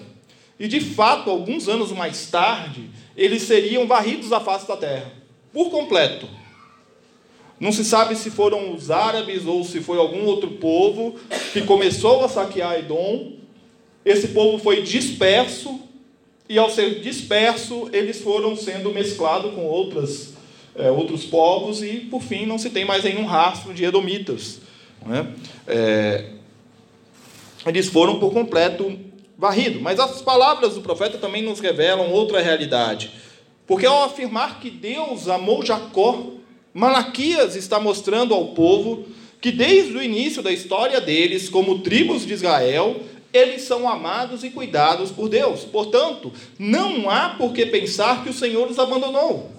E 0.58 0.66
de 0.66 0.80
fato, 0.80 1.30
alguns 1.30 1.68
anos 1.68 1.92
mais 1.92 2.26
tarde, 2.30 2.90
eles 3.16 3.42
seriam 3.42 3.86
varridos 3.86 4.28
da 4.28 4.40
face 4.40 4.66
da 4.66 4.76
terra, 4.76 5.10
por 5.52 5.70
completo. 5.70 6.28
Não 7.58 7.72
se 7.72 7.84
sabe 7.84 8.16
se 8.16 8.30
foram 8.30 8.74
os 8.74 8.90
árabes 8.90 9.46
ou 9.46 9.62
se 9.64 9.80
foi 9.80 9.98
algum 9.98 10.24
outro 10.24 10.52
povo 10.52 11.14
que 11.52 11.62
começou 11.62 12.24
a 12.24 12.28
saquear 12.28 12.78
Edom. 12.78 13.34
Esse 14.04 14.28
povo 14.28 14.58
foi 14.58 14.82
disperso 14.82 15.78
e 16.50 16.58
ao 16.58 16.68
ser 16.68 16.98
disperso, 16.98 17.88
eles 17.92 18.20
foram 18.20 18.56
sendo 18.56 18.90
mesclados 18.90 19.54
com 19.54 19.66
outras, 19.66 20.34
é, 20.74 20.90
outros 20.90 21.24
povos 21.24 21.80
e, 21.80 22.00
por 22.10 22.20
fim, 22.20 22.44
não 22.44 22.58
se 22.58 22.70
tem 22.70 22.84
mais 22.84 23.04
nenhum 23.04 23.24
rastro 23.24 23.72
de 23.72 23.84
edomitas. 23.84 24.58
Né? 25.06 25.32
É, 25.68 26.24
eles 27.64 27.86
foram 27.86 28.18
por 28.18 28.32
completo 28.32 28.98
varridos. 29.38 29.80
Mas 29.80 30.00
as 30.00 30.22
palavras 30.22 30.74
do 30.74 30.80
profeta 30.80 31.18
também 31.18 31.40
nos 31.40 31.60
revelam 31.60 32.10
outra 32.10 32.40
realidade. 32.40 33.12
Porque 33.64 33.86
ao 33.86 34.02
afirmar 34.02 34.58
que 34.58 34.70
Deus 34.70 35.28
amou 35.28 35.64
Jacó 35.64 36.32
Malaquias 36.74 37.54
está 37.54 37.78
mostrando 37.78 38.34
ao 38.34 38.48
povo 38.48 39.04
que 39.40 39.52
desde 39.52 39.96
o 39.96 40.02
início 40.02 40.42
da 40.42 40.50
história 40.50 41.00
deles, 41.00 41.48
como 41.48 41.78
tribos 41.78 42.26
de 42.26 42.34
Israel, 42.34 43.00
eles 43.32 43.62
são 43.62 43.88
amados 43.88 44.42
e 44.42 44.50
cuidados 44.50 45.10
por 45.10 45.28
Deus. 45.28 45.64
Portanto, 45.64 46.32
não 46.58 47.08
há 47.08 47.30
por 47.30 47.52
que 47.52 47.64
pensar 47.66 48.22
que 48.22 48.30
o 48.30 48.34
Senhor 48.34 48.68
os 48.68 48.78
abandonou. 48.78 49.50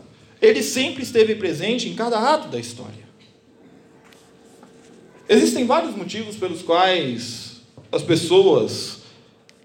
Ele 0.41 0.61
sempre 0.61 1.03
esteve 1.03 1.35
presente 1.35 1.87
em 1.87 1.95
cada 1.95 2.19
ato 2.19 2.49
da 2.49 2.59
história. 2.59 3.01
Existem 5.29 5.65
vários 5.65 5.95
motivos 5.95 6.35
pelos 6.35 6.61
quais 6.61 7.61
as 7.91 8.03
pessoas 8.03 9.01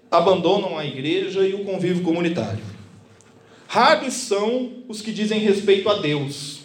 abandonam 0.09 0.77
a 0.77 0.85
igreja 0.85 1.45
e 1.45 1.53
o 1.53 1.65
convívio 1.65 2.03
comunitário. 2.03 2.63
Raros 3.67 4.13
são 4.13 4.83
os 4.87 5.01
que 5.01 5.11
dizem 5.11 5.39
respeito 5.39 5.89
a 5.89 5.95
Deus 5.95 6.56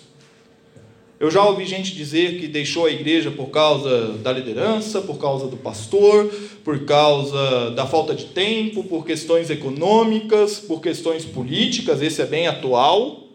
eu 1.23 1.31
já 1.31 1.45
ouvi 1.45 1.64
gente 1.64 1.95
dizer 1.95 2.41
que 2.41 2.49
deixou 2.49 2.87
a 2.87 2.91
igreja 2.91 3.31
por 3.31 3.47
causa 3.47 4.14
da 4.14 4.33
liderança, 4.33 5.00
por 5.00 5.21
causa 5.21 5.47
do 5.47 5.57
pastor, 5.57 6.26
por 6.64 6.85
causa 6.85 7.71
da 7.71 7.87
falta 7.87 8.12
de 8.12 8.25
tempo, 8.25 8.83
por 8.83 9.07
questões 9.07 9.49
econômicas, 9.49 10.59
por 10.59 10.81
questões 10.81 11.25
políticas, 11.25 12.02
esse 12.02 12.21
é 12.21 12.26
bem 12.26 12.49
atual, 12.49 13.29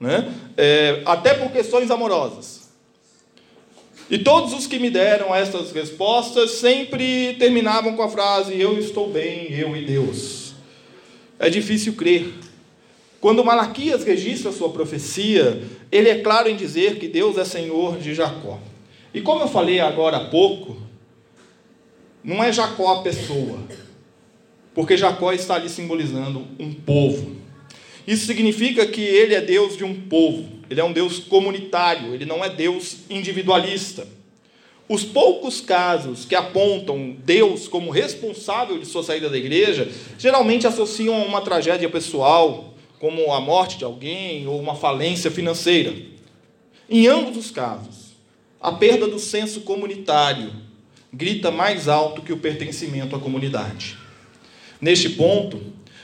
né? 0.00 0.32
É, 0.56 1.02
até 1.04 1.34
por 1.34 1.52
questões 1.52 1.90
amorosas. 1.90 2.70
E 4.08 4.16
todos 4.16 4.54
os 4.54 4.66
que 4.66 4.78
me 4.78 4.88
deram 4.88 5.34
essas 5.34 5.70
respostas 5.70 6.52
sempre 6.52 7.34
terminavam 7.38 7.94
com 7.94 8.02
a 8.02 8.08
frase: 8.08 8.58
Eu 8.58 8.78
estou 8.78 9.10
bem, 9.10 9.52
eu 9.52 9.76
e 9.76 9.84
Deus. 9.84 10.54
É 11.38 11.50
difícil 11.50 11.92
crer 11.92 12.32
quando 13.22 13.44
Malaquias 13.44 14.02
registra 14.02 14.50
sua 14.50 14.70
profecia, 14.70 15.62
ele 15.92 16.08
é 16.08 16.18
claro 16.18 16.48
em 16.48 16.56
dizer 16.56 16.98
que 16.98 17.06
Deus 17.06 17.38
é 17.38 17.44
Senhor 17.44 17.96
de 17.96 18.16
Jacó. 18.16 18.58
E 19.14 19.20
como 19.20 19.42
eu 19.42 19.48
falei 19.48 19.78
agora 19.78 20.16
há 20.16 20.24
pouco, 20.24 20.76
não 22.24 22.42
é 22.42 22.52
Jacó 22.52 22.94
a 22.94 23.02
pessoa, 23.02 23.60
porque 24.74 24.96
Jacó 24.96 25.32
está 25.32 25.54
ali 25.54 25.68
simbolizando 25.68 26.48
um 26.58 26.74
povo. 26.74 27.36
Isso 28.08 28.26
significa 28.26 28.84
que 28.86 29.00
ele 29.00 29.36
é 29.36 29.40
Deus 29.40 29.76
de 29.76 29.84
um 29.84 29.94
povo, 29.94 30.48
ele 30.68 30.80
é 30.80 30.84
um 30.84 30.92
Deus 30.92 31.20
comunitário, 31.20 32.12
ele 32.12 32.24
não 32.24 32.44
é 32.44 32.48
Deus 32.48 33.02
individualista. 33.08 34.04
Os 34.88 35.04
poucos 35.04 35.60
casos 35.60 36.24
que 36.24 36.34
apontam 36.34 37.14
Deus 37.24 37.68
como 37.68 37.92
responsável 37.92 38.80
de 38.80 38.84
sua 38.84 39.04
saída 39.04 39.30
da 39.30 39.38
igreja, 39.38 39.88
geralmente 40.18 40.66
associam 40.66 41.14
a 41.14 41.24
uma 41.24 41.40
tragédia 41.40 41.88
pessoal, 41.88 42.71
como 43.02 43.32
a 43.32 43.40
morte 43.40 43.78
de 43.78 43.84
alguém 43.84 44.46
ou 44.46 44.60
uma 44.60 44.76
falência 44.76 45.28
financeira. 45.28 45.92
Em 46.88 47.08
ambos 47.08 47.36
os 47.36 47.50
casos, 47.50 48.12
a 48.60 48.70
perda 48.70 49.08
do 49.08 49.18
senso 49.18 49.62
comunitário 49.62 50.52
grita 51.12 51.50
mais 51.50 51.88
alto 51.88 52.22
que 52.22 52.32
o 52.32 52.36
pertencimento 52.36 53.16
à 53.16 53.18
comunidade. 53.18 53.98
Neste 54.80 55.10
ponto, 55.10 55.60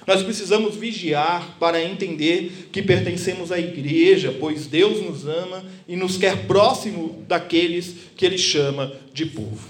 nós 0.09 0.25
precisamos 0.25 0.75
vigiar 0.75 1.57
para 1.61 1.81
entender 1.81 2.69
que 2.73 2.83
pertencemos 2.83 3.52
à 3.52 3.61
igreja, 3.61 4.35
pois 4.40 4.67
Deus 4.67 5.00
nos 5.00 5.25
ama 5.25 5.64
e 5.87 5.95
nos 5.95 6.17
quer 6.17 6.49
próximo 6.49 7.25
daqueles 7.28 7.95
que 8.17 8.26
Ele 8.26 8.38
chama 8.38 8.93
de 9.12 9.25
povo. 9.25 9.69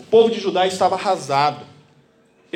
O 0.00 0.04
povo 0.04 0.30
de 0.30 0.40
Judá 0.40 0.66
estava 0.66 0.94
arrasado 0.94 1.75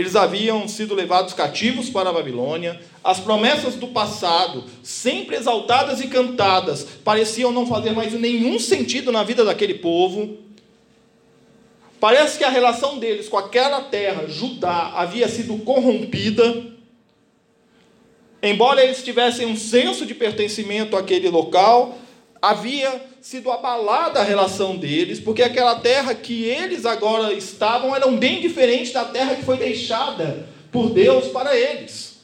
eles 0.01 0.17
haviam 0.17 0.67
sido 0.67 0.95
levados 0.95 1.35
cativos 1.35 1.91
para 1.91 2.09
a 2.09 2.13
Babilônia. 2.15 2.81
As 3.05 3.21
promessas 3.21 3.75
do 3.75 3.89
passado, 3.89 4.65
sempre 4.83 5.37
exaltadas 5.37 6.01
e 6.01 6.09
cantadas, 6.09 6.87
pareciam 7.05 7.53
não 7.53 7.67
fazer 7.67 7.91
mais 7.91 8.15
nenhum 8.15 8.59
sentido 8.59 9.13
na 9.13 9.23
vida 9.23 9.45
daquele 9.45 9.75
povo. 9.75 10.39
Parece 12.01 12.39
que 12.39 12.45
a 12.45 12.49
relação 12.49 12.99
deles 12.99 13.29
com 13.29 13.37
aquela 13.37 13.83
terra, 13.83 14.27
Judá, 14.27 14.91
havia 14.97 15.29
sido 15.29 15.59
corrompida. 15.59 16.65
Embora 18.43 18.83
eles 18.83 19.05
tivessem 19.05 19.45
um 19.45 19.57
senso 19.57 20.07
de 20.07 20.15
pertencimento 20.15 20.97
àquele 20.97 21.29
local, 21.29 21.99
havia 22.41 23.03
sido 23.21 23.51
abalada 23.51 24.21
a 24.21 24.25
relação 24.25 24.77
deles, 24.77 25.21
porque 25.21 25.43
aquela 25.43 25.77
terra 25.77 26.15
que 26.15 26.45
eles 26.45 26.87
agora 26.87 27.33
estavam 27.35 27.95
era 27.95 28.07
bem 28.09 28.41
diferente 28.41 28.93
da 28.93 29.05
terra 29.05 29.35
que 29.35 29.45
foi 29.45 29.57
deixada 29.57 30.49
por 30.73 30.91
Deus 30.91 31.29
para 31.29 31.57
eles. 31.57 32.21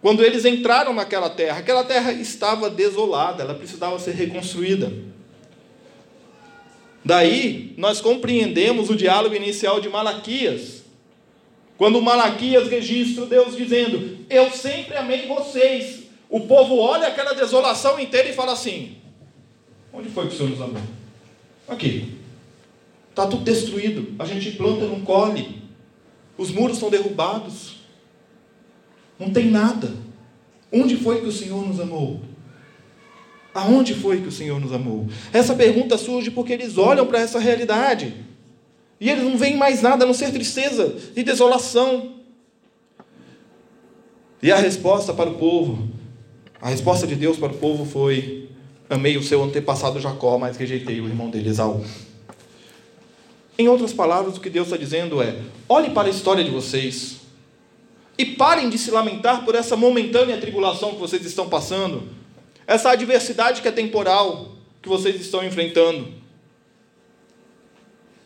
Quando 0.00 0.24
eles 0.24 0.44
entraram 0.44 0.94
naquela 0.94 1.28
terra, 1.28 1.58
aquela 1.58 1.84
terra 1.84 2.12
estava 2.12 2.70
desolada, 2.70 3.42
ela 3.42 3.54
precisava 3.54 3.98
ser 3.98 4.12
reconstruída. 4.12 4.92
Daí, 7.04 7.74
nós 7.76 8.00
compreendemos 8.00 8.88
o 8.88 8.96
diálogo 8.96 9.34
inicial 9.34 9.80
de 9.80 9.88
Malaquias. 9.88 10.84
Quando 11.76 12.00
Malaquias 12.00 12.68
registra 12.68 13.26
Deus 13.26 13.56
dizendo: 13.56 14.18
Eu 14.28 14.50
sempre 14.50 14.96
amei 14.96 15.26
vocês, 15.26 16.04
o 16.28 16.40
povo 16.40 16.78
olha 16.78 17.08
aquela 17.08 17.32
desolação 17.32 17.98
inteira 17.98 18.28
e 18.28 18.34
fala 18.34 18.52
assim: 18.52 18.99
onde 19.92 20.08
foi 20.08 20.28
que 20.28 20.34
o 20.34 20.36
Senhor 20.36 20.50
nos 20.50 20.60
amou? 20.60 20.82
Aqui. 21.68 22.18
Está 23.10 23.26
tudo 23.26 23.44
destruído. 23.44 24.14
A 24.18 24.24
gente 24.24 24.52
planta, 24.52 24.86
não 24.86 25.00
colhe. 25.00 25.62
Os 26.38 26.50
muros 26.50 26.76
estão 26.76 26.90
derrubados. 26.90 27.80
Não 29.18 29.30
tem 29.30 29.50
nada. 29.50 29.92
Onde 30.72 30.96
foi 30.96 31.20
que 31.20 31.26
o 31.26 31.32
Senhor 31.32 31.66
nos 31.66 31.80
amou? 31.80 32.20
Aonde 33.52 33.94
foi 33.94 34.20
que 34.20 34.28
o 34.28 34.32
Senhor 34.32 34.60
nos 34.60 34.72
amou? 34.72 35.08
Essa 35.32 35.54
pergunta 35.54 35.98
surge 35.98 36.30
porque 36.30 36.52
eles 36.52 36.78
olham 36.78 37.06
para 37.06 37.20
essa 37.20 37.38
realidade. 37.38 38.14
E 39.00 39.10
eles 39.10 39.24
não 39.24 39.36
veem 39.36 39.56
mais 39.56 39.82
nada 39.82 40.04
a 40.04 40.06
não 40.06 40.14
ser 40.14 40.30
tristeza 40.30 40.96
e 41.16 41.22
desolação. 41.22 42.16
E 44.42 44.52
a 44.52 44.56
resposta 44.56 45.12
para 45.12 45.28
o 45.28 45.34
povo 45.34 45.88
A 46.62 46.68
resposta 46.68 47.06
de 47.06 47.14
Deus 47.14 47.38
para 47.38 47.52
o 47.52 47.56
povo 47.56 47.84
foi: 47.86 48.49
Amei 48.90 49.16
o 49.16 49.22
seu 49.22 49.40
antepassado 49.44 50.00
Jacó, 50.00 50.36
mas 50.36 50.56
rejeitei 50.56 51.00
o 51.00 51.06
irmão 51.06 51.30
dele, 51.30 51.48
Esaú. 51.48 51.84
Em 53.56 53.68
outras 53.68 53.92
palavras, 53.92 54.36
o 54.36 54.40
que 54.40 54.50
Deus 54.50 54.66
está 54.66 54.76
dizendo 54.76 55.22
é: 55.22 55.40
olhe 55.68 55.90
para 55.90 56.08
a 56.08 56.10
história 56.10 56.42
de 56.42 56.50
vocês 56.50 57.20
e 58.18 58.26
parem 58.26 58.68
de 58.68 58.76
se 58.76 58.90
lamentar 58.90 59.44
por 59.44 59.54
essa 59.54 59.76
momentânea 59.76 60.40
tribulação 60.40 60.94
que 60.94 60.98
vocês 60.98 61.24
estão 61.24 61.48
passando, 61.48 62.08
essa 62.66 62.90
adversidade 62.90 63.62
que 63.62 63.68
é 63.68 63.72
temporal 63.72 64.56
que 64.82 64.88
vocês 64.88 65.20
estão 65.20 65.44
enfrentando. 65.44 66.12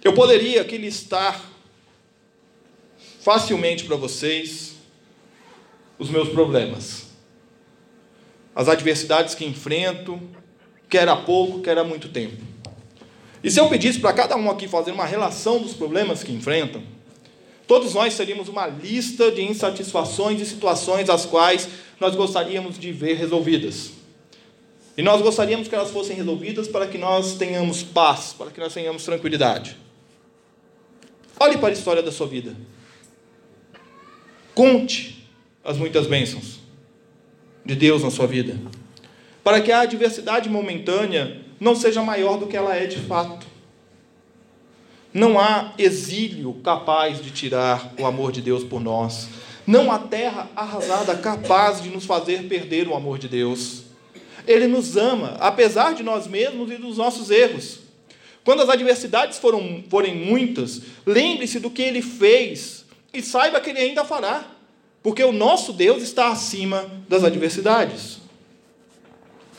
Eu 0.03 0.15
poderia 0.15 0.63
aqui 0.63 0.79
listar 0.79 1.45
facilmente 3.21 3.85
para 3.85 3.97
vocês 3.97 4.77
os 5.99 6.09
meus 6.09 6.31
problemas, 6.31 7.09
as 8.55 8.67
adversidades 8.67 9.35
que 9.35 9.45
enfrento, 9.45 10.19
quer 10.95 11.09
há 11.09 11.17
pouco, 11.17 11.61
quer 11.61 11.77
há 11.77 11.83
muito 11.83 12.09
tempo. 12.09 12.37
E 13.43 13.51
se 13.51 13.59
eu 13.59 13.69
pedisse 13.69 13.99
para 13.99 14.13
cada 14.13 14.37
um 14.37 14.49
aqui 14.49 14.69
fazer 14.69 14.93
uma 14.93 15.05
relação 15.05 15.59
dos 15.59 15.73
problemas 15.73 16.23
que 16.23 16.33
enfrentam, 16.33 16.85
todos 17.67 17.95
nós 17.95 18.17
teríamos 18.17 18.49
uma 18.49 18.69
lista 18.69 19.33
de 19.33 19.43
insatisfações 19.43 20.41
e 20.41 20.47
situações 20.47 21.11
as 21.11 21.27
quais 21.27 21.69
nós 21.99 22.15
gostaríamos 22.15 22.79
de 22.79 22.93
ver 22.93 23.15
resolvidas. 23.15 23.91
E 24.97 25.03
nós 25.03 25.21
gostaríamos 25.21 25.67
que 25.67 25.75
elas 25.75 25.91
fossem 25.91 26.15
resolvidas 26.15 26.69
para 26.69 26.87
que 26.87 26.97
nós 26.97 27.35
tenhamos 27.35 27.83
paz, 27.83 28.33
para 28.33 28.53
que 28.53 28.61
nós 28.61 28.73
tenhamos 28.73 29.03
tranquilidade. 29.03 29.77
Olhe 31.41 31.59
para 31.59 31.71
a 31.71 31.73
história 31.73 32.05
da 32.05 32.13
sua 32.13 32.29
vida. 32.29 32.55
Conte 34.55 35.29
as 35.65 35.77
muitas 35.77 36.07
bênçãos 36.07 36.61
de 37.67 37.75
Deus 37.75 38.05
na 38.05 38.13
sua 38.13 38.29
vida 38.29 38.57
para 39.45 39.61
que 39.61 39.71
a 39.71 39.83
adversidade 39.83 40.49
momentânea 40.49 41.43
não 41.61 41.77
seja 41.77 42.03
maior 42.03 42.39
do 42.39 42.47
que 42.47 42.57
ela 42.57 42.75
é 42.75 42.87
de 42.87 42.99
fato. 42.99 43.47
Não 45.13 45.39
há 45.39 45.75
exílio 45.79 46.55
capaz 46.65 47.23
de 47.23 47.31
tirar 47.31 47.93
o 47.99 48.07
amor 48.07 48.33
de 48.33 48.41
Deus 48.41 48.65
por 48.65 48.81
nós. 48.81 49.29
Não 49.67 49.93
há 49.93 49.99
terra 49.99 50.49
arrasada 50.57 51.15
capaz 51.17 51.81
de 51.81 51.91
nos 51.91 52.05
fazer 52.05 52.49
perder 52.49 52.89
o 52.89 52.95
amor 52.95 53.19
de 53.19 53.29
Deus. 53.29 53.85
Ele 54.47 54.67
nos 54.67 54.97
ama, 54.97 55.37
apesar 55.39 55.95
de 55.95 56.03
nós 56.03 56.27
mesmos 56.27 56.71
e 56.71 56.77
dos 56.77 56.97
nossos 56.97 57.31
erros. 57.31 57.81
Quando 58.45 58.63
as 58.63 58.69
adversidades 58.69 59.39
foram, 59.39 59.85
forem 59.89 60.15
muitas, 60.15 60.83
lembre-se 61.07 61.61
do 61.61 61.71
que 61.71 61.83
ele 61.83 62.03
fez 62.03 62.85
e 63.13 63.23
saiba 63.23 63.61
que 63.61 63.71
ele 63.71 63.79
ainda 63.79 64.05
fará, 64.05 64.45
porque 65.03 65.23
o 65.23 65.33
nosso 65.33 65.73
Deus 65.73 66.03
está 66.03 66.29
acima 66.29 66.91
das 67.09 67.25
adversidades. 67.25 68.24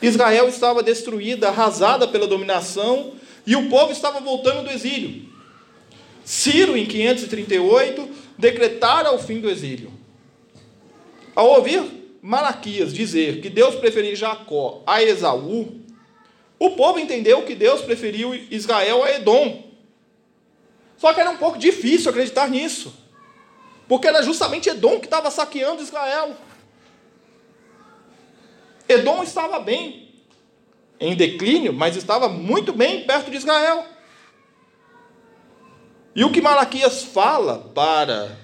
Israel 0.02 0.48
estava 0.48 0.82
destruída, 0.82 1.48
arrasada 1.48 2.06
pela 2.06 2.26
dominação, 2.26 3.12
e 3.46 3.56
o 3.56 3.68
povo 3.68 3.92
estava 3.92 4.20
voltando 4.20 4.64
do 4.64 4.70
exílio. 4.70 5.26
Ciro, 6.24 6.76
em 6.76 6.84
538, 6.84 8.08
decretara 8.36 9.12
o 9.12 9.18
fim 9.18 9.40
do 9.40 9.48
exílio. 9.48 9.92
Ao 11.34 11.46
ouvir 11.48 11.82
Malaquias 12.20 12.92
dizer 12.92 13.40
que 13.40 13.48
Deus 13.48 13.76
preferiu 13.76 14.16
Jacó 14.16 14.82
a 14.86 15.02
Esaú, 15.02 15.80
o 16.58 16.70
povo 16.70 16.98
entendeu 16.98 17.42
que 17.42 17.54
Deus 17.54 17.82
preferiu 17.82 18.34
Israel 18.50 19.04
a 19.04 19.12
Edom. 19.12 19.64
Só 20.96 21.12
que 21.12 21.20
era 21.20 21.30
um 21.30 21.36
pouco 21.36 21.58
difícil 21.58 22.10
acreditar 22.10 22.48
nisso, 22.48 22.92
porque 23.86 24.08
era 24.08 24.22
justamente 24.22 24.68
Edom 24.68 24.98
que 24.98 25.06
estava 25.06 25.30
saqueando 25.30 25.82
Israel. 25.82 26.34
Edom 28.88 29.22
estava 29.22 29.58
bem, 29.58 30.08
em 31.00 31.14
declínio, 31.14 31.72
mas 31.72 31.96
estava 31.96 32.28
muito 32.28 32.72
bem 32.72 33.04
perto 33.04 33.30
de 33.30 33.36
Israel. 33.36 33.84
E 36.14 36.24
o 36.24 36.30
que 36.30 36.40
Malaquias 36.40 37.02
fala 37.02 37.58
para 37.74 38.38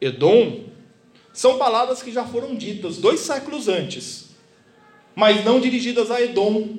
Edom 0.00 0.64
são 1.32 1.58
palavras 1.58 2.02
que 2.02 2.12
já 2.12 2.24
foram 2.24 2.54
ditas 2.54 2.96
dois 2.96 3.20
séculos 3.20 3.68
antes, 3.68 4.30
mas 5.14 5.44
não 5.44 5.60
dirigidas 5.60 6.10
a 6.10 6.22
Edom, 6.22 6.78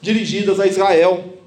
dirigidas 0.00 0.58
a 0.58 0.66
Israel. 0.66 1.38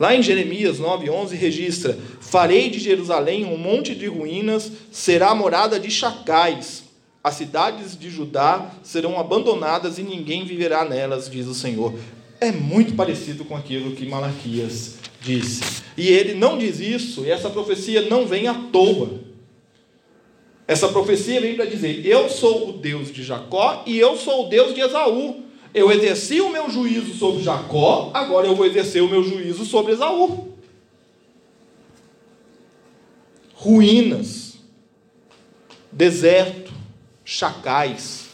Lá 0.00 0.16
em 0.16 0.22
Jeremias 0.22 0.80
9:11 0.80 1.36
registra: 1.36 1.96
Farei 2.20 2.70
de 2.70 2.80
Jerusalém 2.80 3.44
um 3.44 3.56
monte 3.56 3.94
de 3.94 4.06
ruínas, 4.06 4.72
será 4.90 5.34
morada 5.34 5.78
de 5.78 5.90
chacais 5.90 6.83
as 7.24 7.36
cidades 7.36 7.98
de 7.98 8.10
Judá 8.10 8.70
serão 8.82 9.18
abandonadas 9.18 9.98
e 9.98 10.02
ninguém 10.02 10.44
viverá 10.44 10.84
nelas, 10.84 11.30
diz 11.30 11.46
o 11.46 11.54
Senhor. 11.54 11.94
É 12.38 12.52
muito 12.52 12.94
parecido 12.94 13.46
com 13.46 13.56
aquilo 13.56 13.96
que 13.96 14.06
Malaquias 14.06 14.96
disse. 15.22 15.82
E 15.96 16.08
ele 16.08 16.34
não 16.34 16.58
diz 16.58 16.80
isso, 16.80 17.24
e 17.24 17.30
essa 17.30 17.48
profecia 17.48 18.02
não 18.02 18.26
vem 18.26 18.46
à 18.46 18.52
toa. 18.52 19.20
Essa 20.68 20.88
profecia 20.88 21.40
vem 21.40 21.56
para 21.56 21.64
dizer: 21.64 22.04
Eu 22.06 22.28
sou 22.28 22.68
o 22.68 22.72
Deus 22.74 23.10
de 23.10 23.22
Jacó 23.22 23.82
e 23.86 23.98
eu 23.98 24.16
sou 24.18 24.46
o 24.46 24.48
Deus 24.50 24.74
de 24.74 24.82
Esaú. 24.82 25.44
Eu 25.72 25.90
exerci 25.90 26.40
o 26.42 26.50
meu 26.50 26.68
juízo 26.70 27.14
sobre 27.14 27.42
Jacó, 27.42 28.10
agora 28.14 28.46
eu 28.46 28.54
vou 28.54 28.66
exercer 28.66 29.02
o 29.02 29.08
meu 29.08 29.24
juízo 29.24 29.64
sobre 29.64 29.92
Esaú. 29.92 30.52
Ruínas, 33.54 34.58
deserto, 35.90 36.63
chacais, 37.24 38.26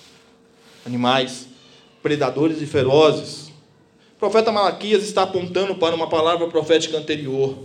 animais, 0.84 1.46
predadores 2.02 2.60
e 2.60 2.66
ferozes. 2.66 3.48
O 4.16 4.18
profeta 4.18 4.50
Malaquias 4.50 5.04
está 5.04 5.22
apontando 5.22 5.76
para 5.76 5.94
uma 5.94 6.08
palavra 6.08 6.48
profética 6.48 6.98
anterior, 6.98 7.56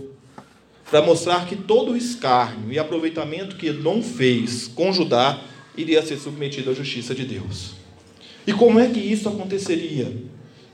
para 0.90 1.02
mostrar 1.02 1.46
que 1.46 1.56
todo 1.56 1.92
o 1.92 1.96
escárnio 1.96 2.72
e 2.72 2.78
aproveitamento 2.78 3.56
que 3.56 3.66
Edom 3.66 4.00
fez 4.02 4.68
com 4.68 4.92
Judá 4.92 5.42
iria 5.76 6.00
ser 6.00 6.16
submetido 6.16 6.70
à 6.70 6.74
justiça 6.74 7.14
de 7.14 7.24
Deus. 7.24 7.72
E 8.46 8.52
como 8.52 8.78
é 8.78 8.88
que 8.88 9.00
isso 9.00 9.28
aconteceria? 9.28 10.16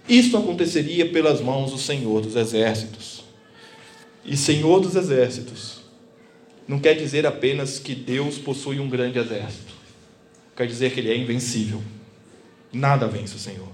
Isso 0.09 0.37
aconteceria 0.37 1.09
pelas 1.09 1.41
mãos 1.41 1.71
do 1.71 1.79
Senhor 1.79 2.21
dos 2.21 2.37
Exércitos. 2.37 3.25
E 4.25 4.37
Senhor 4.37 4.81
dos 4.81 4.95
Exércitos 4.95 5.81
não 6.69 6.79
quer 6.79 6.95
dizer 6.95 7.27
apenas 7.27 7.79
que 7.79 7.95
Deus 7.95 8.39
possui 8.39 8.79
um 8.79 8.89
grande 8.89 9.19
exército 9.19 9.72
quer 10.57 10.67
dizer 10.67 10.93
que 10.93 11.01
ele 11.01 11.11
é 11.11 11.17
invencível. 11.17 11.83
Nada 12.73 13.07
vence 13.07 13.35
o 13.35 13.39
Senhor. 13.39 13.69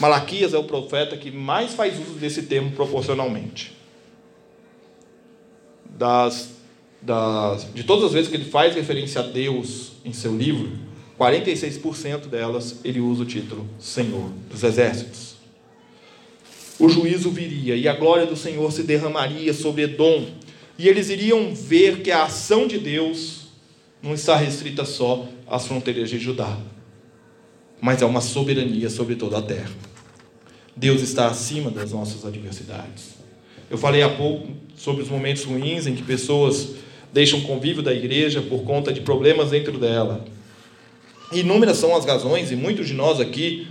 Malaquias 0.00 0.54
é 0.54 0.58
o 0.58 0.64
profeta 0.64 1.16
que 1.16 1.30
mais 1.30 1.74
faz 1.74 1.98
uso 1.98 2.18
desse 2.18 2.42
termo 2.42 2.72
proporcionalmente. 2.72 3.76
Das, 5.84 6.50
das, 7.00 7.72
de 7.74 7.84
todas 7.84 8.06
as 8.06 8.12
vezes 8.12 8.30
que 8.30 8.36
ele 8.36 8.50
faz 8.50 8.74
referência 8.74 9.20
a 9.20 9.24
Deus 9.24 9.92
em 10.04 10.12
seu 10.12 10.36
livro, 10.36 10.70
46% 11.18 12.26
delas 12.26 12.80
ele 12.82 13.00
usa 13.00 13.22
o 13.22 13.26
título 13.26 13.68
Senhor 13.78 14.30
dos 14.50 14.64
Exércitos. 14.64 15.36
O 16.78 16.88
juízo 16.88 17.30
viria 17.30 17.76
e 17.76 17.86
a 17.86 17.94
glória 17.94 18.26
do 18.26 18.34
Senhor 18.34 18.72
se 18.72 18.82
derramaria 18.82 19.52
sobre 19.52 19.82
Edom, 19.82 20.26
e 20.78 20.88
eles 20.88 21.10
iriam 21.10 21.54
ver 21.54 22.00
que 22.00 22.10
a 22.10 22.24
ação 22.24 22.66
de 22.66 22.78
Deus 22.78 23.41
não 24.02 24.14
está 24.14 24.36
restrita 24.36 24.84
só 24.84 25.28
às 25.46 25.66
fronteiras 25.66 26.10
de 26.10 26.18
Judá, 26.18 26.58
mas 27.80 28.02
é 28.02 28.06
uma 28.06 28.20
soberania 28.20 28.90
sobre 28.90 29.14
toda 29.14 29.38
a 29.38 29.42
terra. 29.42 29.70
Deus 30.74 31.02
está 31.02 31.28
acima 31.28 31.70
das 31.70 31.92
nossas 31.92 32.24
adversidades. 32.24 33.16
Eu 33.70 33.78
falei 33.78 34.02
há 34.02 34.08
pouco 34.08 34.48
sobre 34.76 35.02
os 35.02 35.08
momentos 35.08 35.44
ruins 35.44 35.86
em 35.86 35.94
que 35.94 36.02
pessoas 36.02 36.74
deixam 37.12 37.38
o 37.38 37.42
convívio 37.42 37.82
da 37.82 37.92
igreja 37.92 38.42
por 38.42 38.62
conta 38.64 38.92
de 38.92 39.00
problemas 39.00 39.50
dentro 39.50 39.78
dela. 39.78 40.24
Inúmeras 41.30 41.76
são 41.76 41.94
as 41.94 42.04
razões, 42.04 42.50
e 42.50 42.56
muitos 42.56 42.88
de 42.88 42.94
nós 42.94 43.20
aqui 43.20 43.66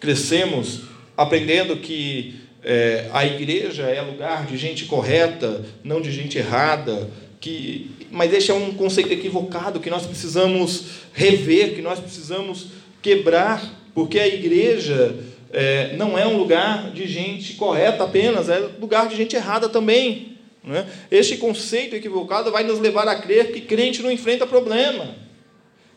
crescemos 0.00 0.82
aprendendo 1.16 1.76
que 1.76 2.40
é, 2.62 3.08
a 3.12 3.24
igreja 3.24 3.84
é 3.84 4.00
lugar 4.02 4.46
de 4.46 4.56
gente 4.56 4.86
correta, 4.86 5.64
não 5.84 6.00
de 6.00 6.10
gente 6.10 6.36
errada, 6.36 7.08
que, 7.46 7.90
mas 8.10 8.32
este 8.32 8.50
é 8.50 8.54
um 8.54 8.74
conceito 8.74 9.12
equivocado 9.12 9.78
que 9.78 9.88
nós 9.88 10.04
precisamos 10.04 10.86
rever, 11.12 11.76
que 11.76 11.80
nós 11.80 12.00
precisamos 12.00 12.66
quebrar, 13.00 13.62
porque 13.94 14.18
a 14.18 14.26
igreja 14.26 15.16
é, 15.52 15.94
não 15.96 16.18
é 16.18 16.26
um 16.26 16.36
lugar 16.36 16.90
de 16.90 17.06
gente 17.06 17.54
correta 17.54 18.02
apenas, 18.02 18.48
é 18.48 18.58
lugar 18.80 19.08
de 19.08 19.14
gente 19.14 19.36
errada 19.36 19.68
também. 19.68 20.38
Né? 20.64 20.88
Este 21.08 21.36
conceito 21.36 21.94
equivocado 21.94 22.50
vai 22.50 22.64
nos 22.64 22.80
levar 22.80 23.06
a 23.06 23.14
crer 23.14 23.52
que 23.52 23.60
crente 23.60 24.02
não 24.02 24.10
enfrenta 24.10 24.44
problema, 24.44 25.14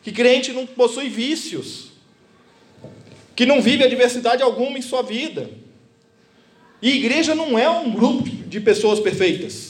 que 0.04 0.12
crente 0.12 0.52
não 0.52 0.64
possui 0.64 1.08
vícios, 1.08 1.90
que 3.34 3.44
não 3.44 3.60
vive 3.60 3.82
adversidade 3.82 4.40
alguma 4.40 4.78
em 4.78 4.82
sua 4.82 5.02
vida. 5.02 5.50
E 6.80 6.92
igreja 6.92 7.34
não 7.34 7.58
é 7.58 7.68
um 7.68 7.90
grupo 7.90 8.28
de 8.28 8.60
pessoas 8.60 9.00
perfeitas 9.00 9.69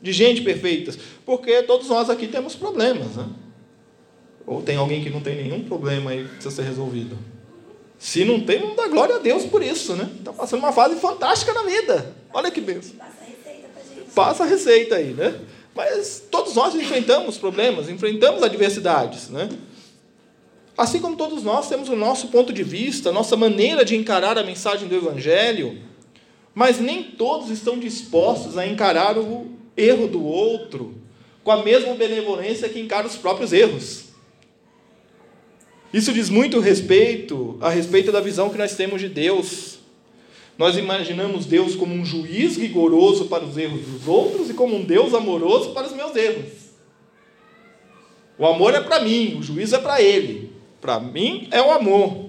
de 0.00 0.12
gente 0.12 0.42
perfeita, 0.42 0.96
porque 1.26 1.62
todos 1.62 1.88
nós 1.88 2.08
aqui 2.08 2.26
temos 2.28 2.54
problemas. 2.54 3.16
Né? 3.16 3.26
Ou 4.46 4.62
tem 4.62 4.76
alguém 4.76 5.02
que 5.02 5.10
não 5.10 5.20
tem 5.20 5.36
nenhum 5.36 5.64
problema 5.64 6.10
aí 6.10 6.24
que 6.24 6.30
precisa 6.30 6.54
ser 6.54 6.62
resolvido? 6.62 7.18
Se 7.98 8.24
não 8.24 8.40
tem, 8.40 8.60
não 8.60 8.76
dá 8.76 8.86
glória 8.86 9.16
a 9.16 9.18
Deus 9.18 9.44
por 9.44 9.62
isso, 9.62 9.96
né? 9.96 10.08
Está 10.18 10.32
passando 10.32 10.60
uma 10.60 10.72
fase 10.72 10.94
fantástica 10.96 11.52
na 11.52 11.64
vida. 11.64 12.14
Olha 12.32 12.50
que 12.50 12.60
benção. 12.60 12.94
Passa 12.96 13.14
a 13.20 13.26
receita 13.26 13.68
pra 13.68 13.82
gente. 13.82 14.10
Passa 14.14 14.44
a 14.44 14.46
receita 14.46 14.94
aí, 14.94 15.12
né? 15.14 15.40
Mas 15.74 16.22
todos 16.30 16.54
nós 16.54 16.74
enfrentamos 16.76 17.36
problemas, 17.38 17.88
enfrentamos 17.88 18.42
adversidades, 18.42 19.28
né? 19.30 19.48
Assim 20.76 21.00
como 21.00 21.16
todos 21.16 21.42
nós 21.42 21.68
temos 21.68 21.88
o 21.88 21.96
nosso 21.96 22.28
ponto 22.28 22.52
de 22.52 22.62
vista, 22.62 23.10
a 23.10 23.12
nossa 23.12 23.36
maneira 23.36 23.84
de 23.84 23.96
encarar 23.96 24.38
a 24.38 24.44
mensagem 24.44 24.86
do 24.86 24.94
Evangelho, 24.94 25.76
mas 26.54 26.78
nem 26.78 27.02
todos 27.02 27.50
estão 27.50 27.76
dispostos 27.76 28.56
a 28.56 28.64
encarar 28.64 29.18
o 29.18 29.57
erro 29.78 30.08
do 30.08 30.22
outro 30.22 30.94
com 31.44 31.52
a 31.52 31.62
mesma 31.62 31.94
benevolência 31.94 32.68
que 32.68 32.80
encara 32.80 33.06
os 33.06 33.16
próprios 33.16 33.52
erros. 33.52 34.08
Isso 35.92 36.12
diz 36.12 36.28
muito 36.28 36.60
respeito 36.60 37.56
a 37.60 37.70
respeito 37.70 38.12
da 38.12 38.20
visão 38.20 38.50
que 38.50 38.58
nós 38.58 38.74
temos 38.74 39.00
de 39.00 39.08
Deus. 39.08 39.78
Nós 40.58 40.76
imaginamos 40.76 41.46
Deus 41.46 41.74
como 41.74 41.94
um 41.94 42.04
juiz 42.04 42.56
rigoroso 42.56 43.26
para 43.26 43.44
os 43.44 43.56
erros 43.56 43.80
dos 43.80 44.06
outros 44.06 44.50
e 44.50 44.54
como 44.54 44.76
um 44.76 44.84
Deus 44.84 45.14
amoroso 45.14 45.70
para 45.70 45.86
os 45.86 45.94
meus 45.94 46.14
erros. 46.14 46.52
O 48.36 48.46
amor 48.46 48.74
é 48.74 48.80
para 48.80 49.00
mim, 49.00 49.38
o 49.38 49.42
juízo 49.42 49.76
é 49.76 49.78
para 49.78 50.02
ele. 50.02 50.52
Para 50.80 51.00
mim 51.00 51.48
é 51.50 51.62
o 51.62 51.70
amor. 51.70 52.28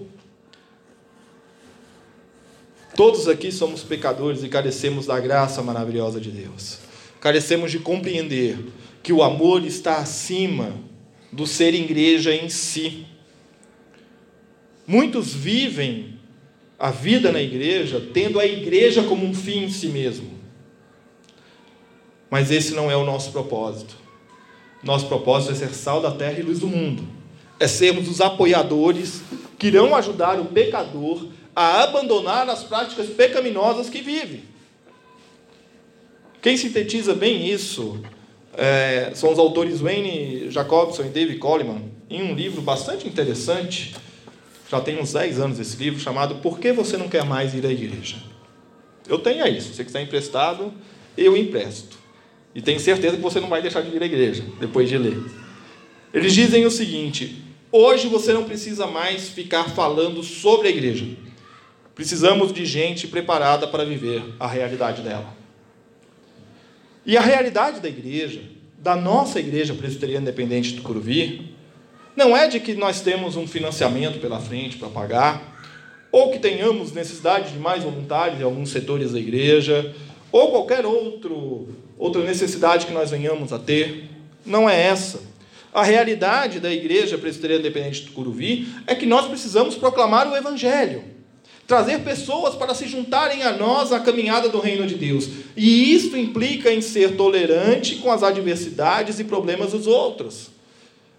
Todos 2.95 3.27
aqui 3.27 3.51
somos 3.51 3.83
pecadores 3.83 4.43
e 4.43 4.49
carecemos 4.49 5.05
da 5.05 5.19
graça 5.19 5.61
maravilhosa 5.61 6.19
de 6.19 6.31
Deus. 6.31 6.88
Carecemos 7.19 7.71
de 7.71 7.79
compreender 7.79 8.57
que 9.03 9.11
o 9.11 9.23
amor 9.23 9.65
está 9.65 9.97
acima 9.97 10.73
do 11.31 11.45
ser 11.45 11.73
igreja 11.73 12.33
em 12.33 12.49
si. 12.49 13.05
Muitos 14.87 15.33
vivem 15.33 16.19
a 16.77 16.91
vida 16.91 17.31
na 17.31 17.41
igreja 17.41 18.01
tendo 18.13 18.39
a 18.39 18.45
igreja 18.45 19.03
como 19.03 19.25
um 19.25 19.33
fim 19.33 19.65
em 19.65 19.69
si 19.69 19.87
mesmo. 19.87 20.39
Mas 22.29 22.51
esse 22.51 22.73
não 22.73 22.89
é 22.89 22.95
o 22.95 23.05
nosso 23.05 23.31
propósito. 23.31 23.95
Nosso 24.83 25.07
propósito 25.07 25.51
é 25.51 25.55
ser 25.55 25.73
sal 25.73 26.01
da 26.01 26.11
terra 26.11 26.39
e 26.39 26.43
luz 26.43 26.59
do 26.59 26.67
mundo. 26.67 27.03
É 27.59 27.67
sermos 27.67 28.07
os 28.07 28.21
apoiadores 28.21 29.21
que 29.57 29.67
irão 29.67 29.93
ajudar 29.93 30.39
o 30.39 30.45
pecador 30.45 31.27
a 31.53 31.83
abandonar 31.83 32.49
as 32.49 32.63
práticas 32.63 33.07
pecaminosas 33.07 33.89
que 33.89 34.01
vive. 34.01 34.43
Quem 36.41 36.55
sintetiza 36.57 37.13
bem 37.13 37.47
isso 37.47 37.99
é, 38.57 39.11
são 39.13 39.31
os 39.31 39.39
autores 39.39 39.79
Wayne 39.79 40.49
Jacobson 40.49 41.03
e 41.03 41.09
David 41.09 41.37
Coleman, 41.39 41.83
em 42.09 42.23
um 42.23 42.33
livro 42.33 42.61
bastante 42.61 43.07
interessante 43.07 43.93
já 44.69 44.79
tem 44.79 44.99
uns 44.99 45.13
10 45.13 45.39
anos 45.39 45.59
esse 45.59 45.75
livro, 45.77 45.99
chamado 45.99 46.35
Por 46.35 46.59
que 46.59 46.71
você 46.71 46.95
não 46.95 47.09
quer 47.09 47.25
mais 47.25 47.55
ir 47.55 47.65
à 47.65 47.71
igreja? 47.71 48.17
Eu 49.07 49.17
tenho 49.17 49.43
aí, 49.43 49.59
se 49.59 49.73
você 49.73 49.83
quiser 49.83 50.01
emprestado, 50.01 50.71
eu 51.17 51.35
empresto. 51.35 51.97
E 52.53 52.61
tenho 52.61 52.79
certeza 52.79 53.15
que 53.15 53.21
você 53.21 53.39
não 53.39 53.49
vai 53.49 53.61
deixar 53.63 53.81
de 53.81 53.95
ir 53.95 54.01
à 54.01 54.05
igreja 54.05 54.45
depois 54.59 54.87
de 54.87 54.97
ler. 54.97 55.17
Eles 56.13 56.33
dizem 56.33 56.65
o 56.65 56.71
seguinte: 56.71 57.43
hoje 57.71 58.07
você 58.07 58.31
não 58.31 58.43
precisa 58.43 58.85
mais 58.85 59.29
ficar 59.29 59.63
falando 59.69 60.21
sobre 60.21 60.67
a 60.67 60.71
igreja. 60.71 61.05
Precisamos 61.95 62.53
de 62.53 62.63
gente 62.63 63.07
preparada 63.07 63.67
para 63.67 63.83
viver 63.83 64.23
a 64.39 64.47
realidade 64.47 65.01
dela. 65.01 65.35
E 67.05 67.17
a 67.17 67.21
realidade 67.21 67.79
da 67.79 67.87
igreja, 67.87 68.41
da 68.77 68.95
nossa 68.95 69.39
igreja 69.39 69.73
presbiteriana 69.73 70.23
independente 70.23 70.73
do 70.73 70.81
Curuvi, 70.81 71.53
não 72.15 72.35
é 72.35 72.47
de 72.47 72.59
que 72.59 72.73
nós 72.73 73.01
temos 73.01 73.35
um 73.35 73.47
financiamento 73.47 74.19
pela 74.19 74.39
frente 74.39 74.77
para 74.77 74.89
pagar, 74.89 75.57
ou 76.11 76.31
que 76.31 76.39
tenhamos 76.39 76.91
necessidade 76.91 77.53
de 77.53 77.59
mais 77.59 77.83
voluntários 77.83 78.39
em 78.39 78.43
alguns 78.43 78.69
setores 78.71 79.11
da 79.11 79.19
igreja, 79.19 79.95
ou 80.31 80.51
qualquer 80.51 80.85
outro, 80.85 81.69
outra 81.97 82.23
necessidade 82.23 82.85
que 82.85 82.91
nós 82.91 83.11
venhamos 83.11 83.53
a 83.53 83.59
ter. 83.59 84.09
Não 84.45 84.69
é 84.69 84.81
essa. 84.81 85.21
A 85.73 85.83
realidade 85.83 86.59
da 86.59 86.71
Igreja 86.71 87.17
Presbiteriana 87.17 87.61
Independente 87.61 88.05
do 88.05 88.11
Curuvi 88.11 88.67
é 88.87 88.95
que 88.95 89.05
nós 89.05 89.27
precisamos 89.27 89.75
proclamar 89.75 90.27
o 90.27 90.35
Evangelho, 90.35 91.03
trazer 91.69 91.99
pessoas 91.99 92.55
para 92.55 92.75
se 92.75 92.85
juntarem 92.85 93.43
a 93.43 93.53
nós 93.53 93.91
na 93.91 94.01
caminhada 94.01 94.49
do 94.49 94.59
reino 94.59 94.85
de 94.85 94.95
Deus. 94.95 95.29
E 95.55 95.93
isso 95.93 96.17
implica 96.17 96.69
em 96.73 96.81
ser 96.81 97.15
tolerante 97.15 97.95
com 97.95 98.11
as 98.11 98.23
adversidades 98.23 99.19
e 99.19 99.23
problemas 99.23 99.71
dos 99.71 99.87
outros 99.87 100.59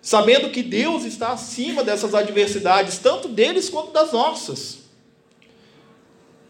sabendo 0.02 0.50
que 0.50 0.62
Deus 0.62 1.04
está 1.04 1.32
acima 1.32 1.84
dessas 1.84 2.14
adversidades, 2.14 2.98
tanto 2.98 3.28
deles 3.28 3.68
quanto 3.68 3.92
das 3.92 4.12
nossas. 4.12 4.78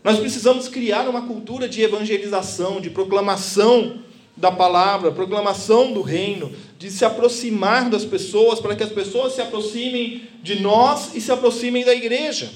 Nós 0.02 0.18
precisamos 0.18 0.68
criar 0.68 1.08
uma 1.08 1.26
cultura 1.26 1.68
de 1.68 1.82
evangelização, 1.82 2.80
de 2.80 2.88
proclamação 2.88 3.98
da 4.36 4.50
palavra, 4.50 5.12
proclamação 5.12 5.92
do 5.92 6.00
reino, 6.00 6.50
de 6.78 6.90
se 6.90 7.04
aproximar 7.04 7.90
das 7.90 8.04
pessoas, 8.04 8.60
para 8.60 8.74
que 8.74 8.82
as 8.82 8.90
pessoas 8.90 9.34
se 9.34 9.42
aproximem 9.42 10.22
de 10.42 10.60
nós 10.60 11.14
e 11.14 11.20
se 11.20 11.30
aproximem 11.30 11.84
da 11.84 11.94
igreja. 11.94 12.50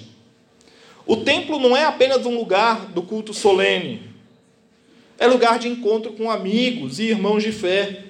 O 1.06 1.16
templo 1.16 1.58
não 1.58 1.76
é 1.76 1.84
apenas 1.84 2.24
um 2.24 2.36
lugar 2.36 2.86
do 2.86 3.02
culto 3.02 3.34
solene, 3.34 4.02
é 5.18 5.26
lugar 5.26 5.58
de 5.58 5.68
encontro 5.68 6.12
com 6.12 6.30
amigos 6.30 6.98
e 6.98 7.04
irmãos 7.04 7.42
de 7.42 7.52
fé. 7.52 8.04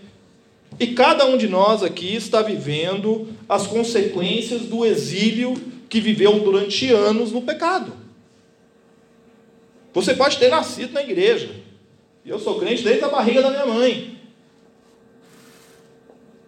E 0.78 0.88
cada 0.88 1.26
um 1.26 1.36
de 1.36 1.46
nós 1.46 1.82
aqui 1.82 2.14
está 2.16 2.42
vivendo 2.42 3.28
as 3.48 3.66
consequências 3.66 4.62
do 4.62 4.84
exílio 4.84 5.54
que 5.88 6.00
viveu 6.00 6.40
durante 6.40 6.90
anos 6.90 7.30
no 7.30 7.42
pecado. 7.42 7.92
Você 9.92 10.14
pode 10.14 10.38
ter 10.38 10.48
nascido 10.48 10.92
na 10.92 11.02
igreja. 11.02 11.50
Eu 12.26 12.38
sou 12.38 12.58
crente 12.58 12.82
desde 12.82 13.04
a 13.04 13.08
barriga 13.08 13.42
da 13.42 13.50
minha 13.50 13.66
mãe. 13.66 14.18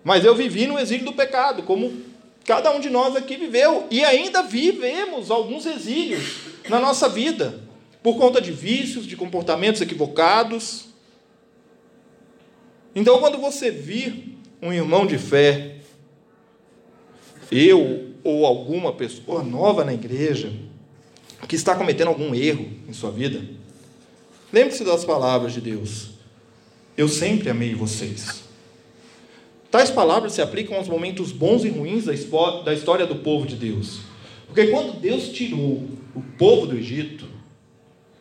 Mas 0.03 0.25
eu 0.25 0.35
vivi 0.35 0.67
no 0.67 0.79
exílio 0.79 1.05
do 1.05 1.13
pecado, 1.13 1.63
como 1.63 1.93
cada 2.47 2.71
um 2.71 2.79
de 2.79 2.89
nós 2.89 3.17
aqui 3.17 3.37
viveu. 3.37 3.87
E 3.91 4.05
ainda 4.05 4.43
vivemos 4.43 5.31
alguns 5.31 5.67
exílios 5.67 6.43
na 6.69 6.81
nossa 6.81 7.09
vida, 7.09 7.61
por 8.03 8.17
conta 8.17 8.41
de 8.41 8.53
vícios, 8.53 9.07
de 9.07 9.17
comportamentos 9.17 9.81
equivocados. 9.81 10.87
Então, 12.95 13.19
quando 13.19 13.39
você 13.39 13.71
vir 13.71 14.39
um 14.63 14.73
irmão 14.73 15.07
de 15.07 15.19
fé, 15.19 15.77
eu 17.51 18.15
ou 18.25 18.47
alguma 18.47 18.93
pessoa 18.93 19.43
nova 19.43 19.85
na 19.85 19.93
igreja, 19.93 20.53
que 21.47 21.55
está 21.55 21.77
cometendo 21.77 22.09
algum 22.09 22.35
erro 22.35 22.69
em 22.89 22.93
sua 22.93 23.11
vida, 23.11 23.45
lembre-se 24.53 24.83
das 24.85 25.05
palavras 25.05 25.53
de 25.53 25.61
Deus. 25.61 26.11
Eu 26.97 27.09
sempre 27.09 27.51
amei 27.51 27.75
vocês. 27.75 28.46
Tais 29.71 29.91
palavras 29.91 30.33
se 30.33 30.41
aplicam 30.41 30.77
aos 30.77 30.89
momentos 30.89 31.33
bons 31.33 31.65
e 31.65 31.69
ruins 31.69 32.05
da 32.05 32.73
história 32.73 33.07
do 33.07 33.17
povo 33.17 33.47
de 33.47 33.57
Deus. 33.57 34.01
Porque 34.47 34.69
quando 34.69 34.99
Deus 35.01 35.29
tirou 35.29 35.89
o 36.15 36.23
povo 36.39 36.67
do 36.67 36.77
Egito, 36.77 37.27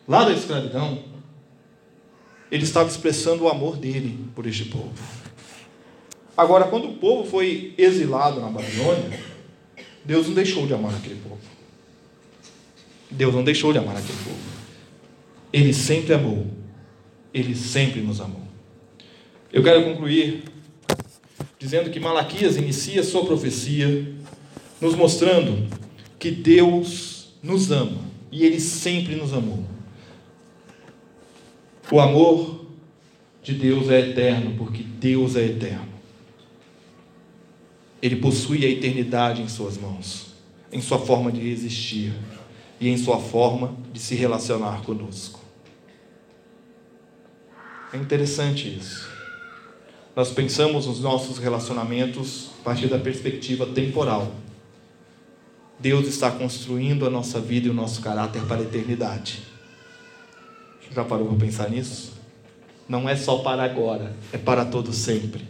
lá 0.06 0.24
da 0.24 0.32
escravidão, 0.32 1.04
ele 2.50 2.64
estava 2.64 2.88
expressando 2.88 3.44
o 3.44 3.48
amor 3.48 3.76
dele 3.76 4.18
por 4.34 4.46
este 4.46 4.64
povo. 4.66 4.92
Agora, 6.36 6.66
quando 6.66 6.88
o 6.88 6.94
povo 6.94 7.28
foi 7.28 7.74
exilado 7.78 8.40
na 8.40 8.48
Babilônia, 8.48 9.18
Deus 10.04 10.26
não 10.26 10.34
deixou 10.34 10.66
de 10.66 10.74
amar 10.74 10.94
aquele 10.94 11.18
povo. 11.20 11.40
Deus 13.10 13.34
não 13.34 13.42
deixou 13.42 13.72
de 13.72 13.78
amar 13.78 13.96
aquele 13.96 14.18
povo. 14.18 14.36
Ele 15.52 15.72
sempre 15.72 16.12
amou. 16.12 16.46
Ele 17.32 17.54
sempre 17.54 18.00
nos 18.00 18.20
amou. 18.20 18.42
Eu 19.52 19.62
quero 19.62 19.84
concluir 19.84 20.44
dizendo 21.58 21.90
que 21.90 21.98
Malaquias 21.98 22.56
inicia 22.56 23.02
sua 23.02 23.24
profecia 23.24 24.14
nos 24.80 24.94
mostrando 24.94 25.66
que 26.18 26.30
Deus 26.30 27.28
nos 27.42 27.70
ama 27.70 27.98
e 28.30 28.44
ele 28.44 28.60
sempre 28.60 29.14
nos 29.14 29.32
amou. 29.32 29.64
O 31.90 32.00
amor 32.00 32.66
de 33.42 33.54
Deus 33.54 33.88
é 33.88 34.00
eterno, 34.00 34.56
porque 34.58 34.82
Deus 34.82 35.36
é 35.36 35.44
eterno. 35.44 35.88
Ele 38.02 38.16
possui 38.16 38.64
a 38.64 38.68
eternidade 38.68 39.40
em 39.40 39.48
suas 39.48 39.78
mãos, 39.78 40.34
em 40.72 40.80
sua 40.80 40.98
forma 40.98 41.30
de 41.30 41.48
existir 41.48 42.12
e 42.80 42.88
em 42.88 42.96
sua 42.98 43.18
forma 43.18 43.74
de 43.92 44.00
se 44.00 44.14
relacionar 44.14 44.82
conosco. 44.82 45.40
É 47.92 47.96
interessante 47.96 48.76
isso. 48.76 49.15
Nós 50.16 50.30
pensamos 50.30 50.86
nos 50.86 51.00
nossos 51.00 51.36
relacionamentos 51.36 52.48
a 52.60 52.64
partir 52.64 52.86
da 52.86 52.98
perspectiva 52.98 53.66
temporal. 53.66 54.32
Deus 55.78 56.08
está 56.08 56.30
construindo 56.30 57.04
a 57.04 57.10
nossa 57.10 57.38
vida 57.38 57.66
e 57.66 57.70
o 57.70 57.74
nosso 57.74 58.00
caráter 58.00 58.40
para 58.46 58.62
a 58.62 58.62
eternidade. 58.62 59.42
Já 60.90 61.04
parou 61.04 61.26
para 61.28 61.36
pensar 61.36 61.68
nisso? 61.68 62.14
Não 62.88 63.06
é 63.06 63.14
só 63.14 63.38
para 63.38 63.62
agora, 63.62 64.16
é 64.32 64.38
para 64.38 64.64
todo 64.64 64.90
sempre. 64.90 65.44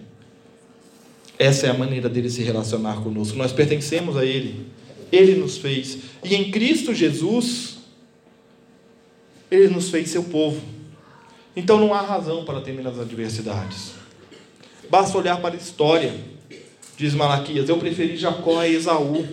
Essa 1.38 1.68
é 1.68 1.70
a 1.70 1.74
maneira 1.74 2.08
dele 2.08 2.28
se 2.28 2.42
relacionar 2.42 3.02
conosco. 3.04 3.38
Nós 3.38 3.52
pertencemos 3.52 4.16
a 4.16 4.24
Ele. 4.24 4.66
Ele 5.12 5.36
nos 5.36 5.58
fez. 5.58 5.98
E 6.24 6.34
em 6.34 6.50
Cristo 6.50 6.92
Jesus, 6.92 7.78
Ele 9.48 9.68
nos 9.68 9.90
fez 9.90 10.10
seu 10.10 10.24
povo. 10.24 10.60
Então 11.54 11.78
não 11.78 11.94
há 11.94 12.00
razão 12.00 12.44
para 12.44 12.60
temer 12.60 12.84
as 12.88 12.98
adversidades. 12.98 14.05
Basta 14.88 15.18
olhar 15.18 15.40
para 15.40 15.54
a 15.54 15.58
história, 15.58 16.14
diz 16.96 17.14
Malaquias. 17.14 17.68
Eu 17.68 17.78
preferi 17.78 18.16
Jacó 18.16 18.60
a 18.60 18.68
Esaú. 18.68 19.26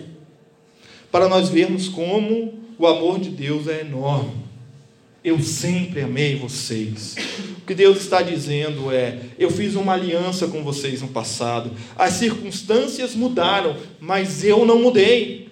Para 1.10 1.28
nós 1.28 1.48
vermos 1.48 1.88
como 1.88 2.54
o 2.78 2.86
amor 2.86 3.20
de 3.20 3.30
Deus 3.30 3.68
é 3.68 3.82
enorme. 3.82 4.44
Eu 5.22 5.40
sempre 5.40 6.02
amei 6.02 6.36
vocês. 6.36 7.14
O 7.58 7.66
que 7.66 7.74
Deus 7.74 7.98
está 7.98 8.20
dizendo 8.20 8.92
é: 8.92 9.20
eu 9.38 9.50
fiz 9.50 9.74
uma 9.74 9.94
aliança 9.94 10.48
com 10.48 10.62
vocês 10.62 11.00
no 11.00 11.08
passado. 11.08 11.70
As 11.96 12.14
circunstâncias 12.14 13.14
mudaram, 13.14 13.76
mas 14.00 14.44
eu 14.44 14.66
não 14.66 14.80
mudei. 14.80 15.48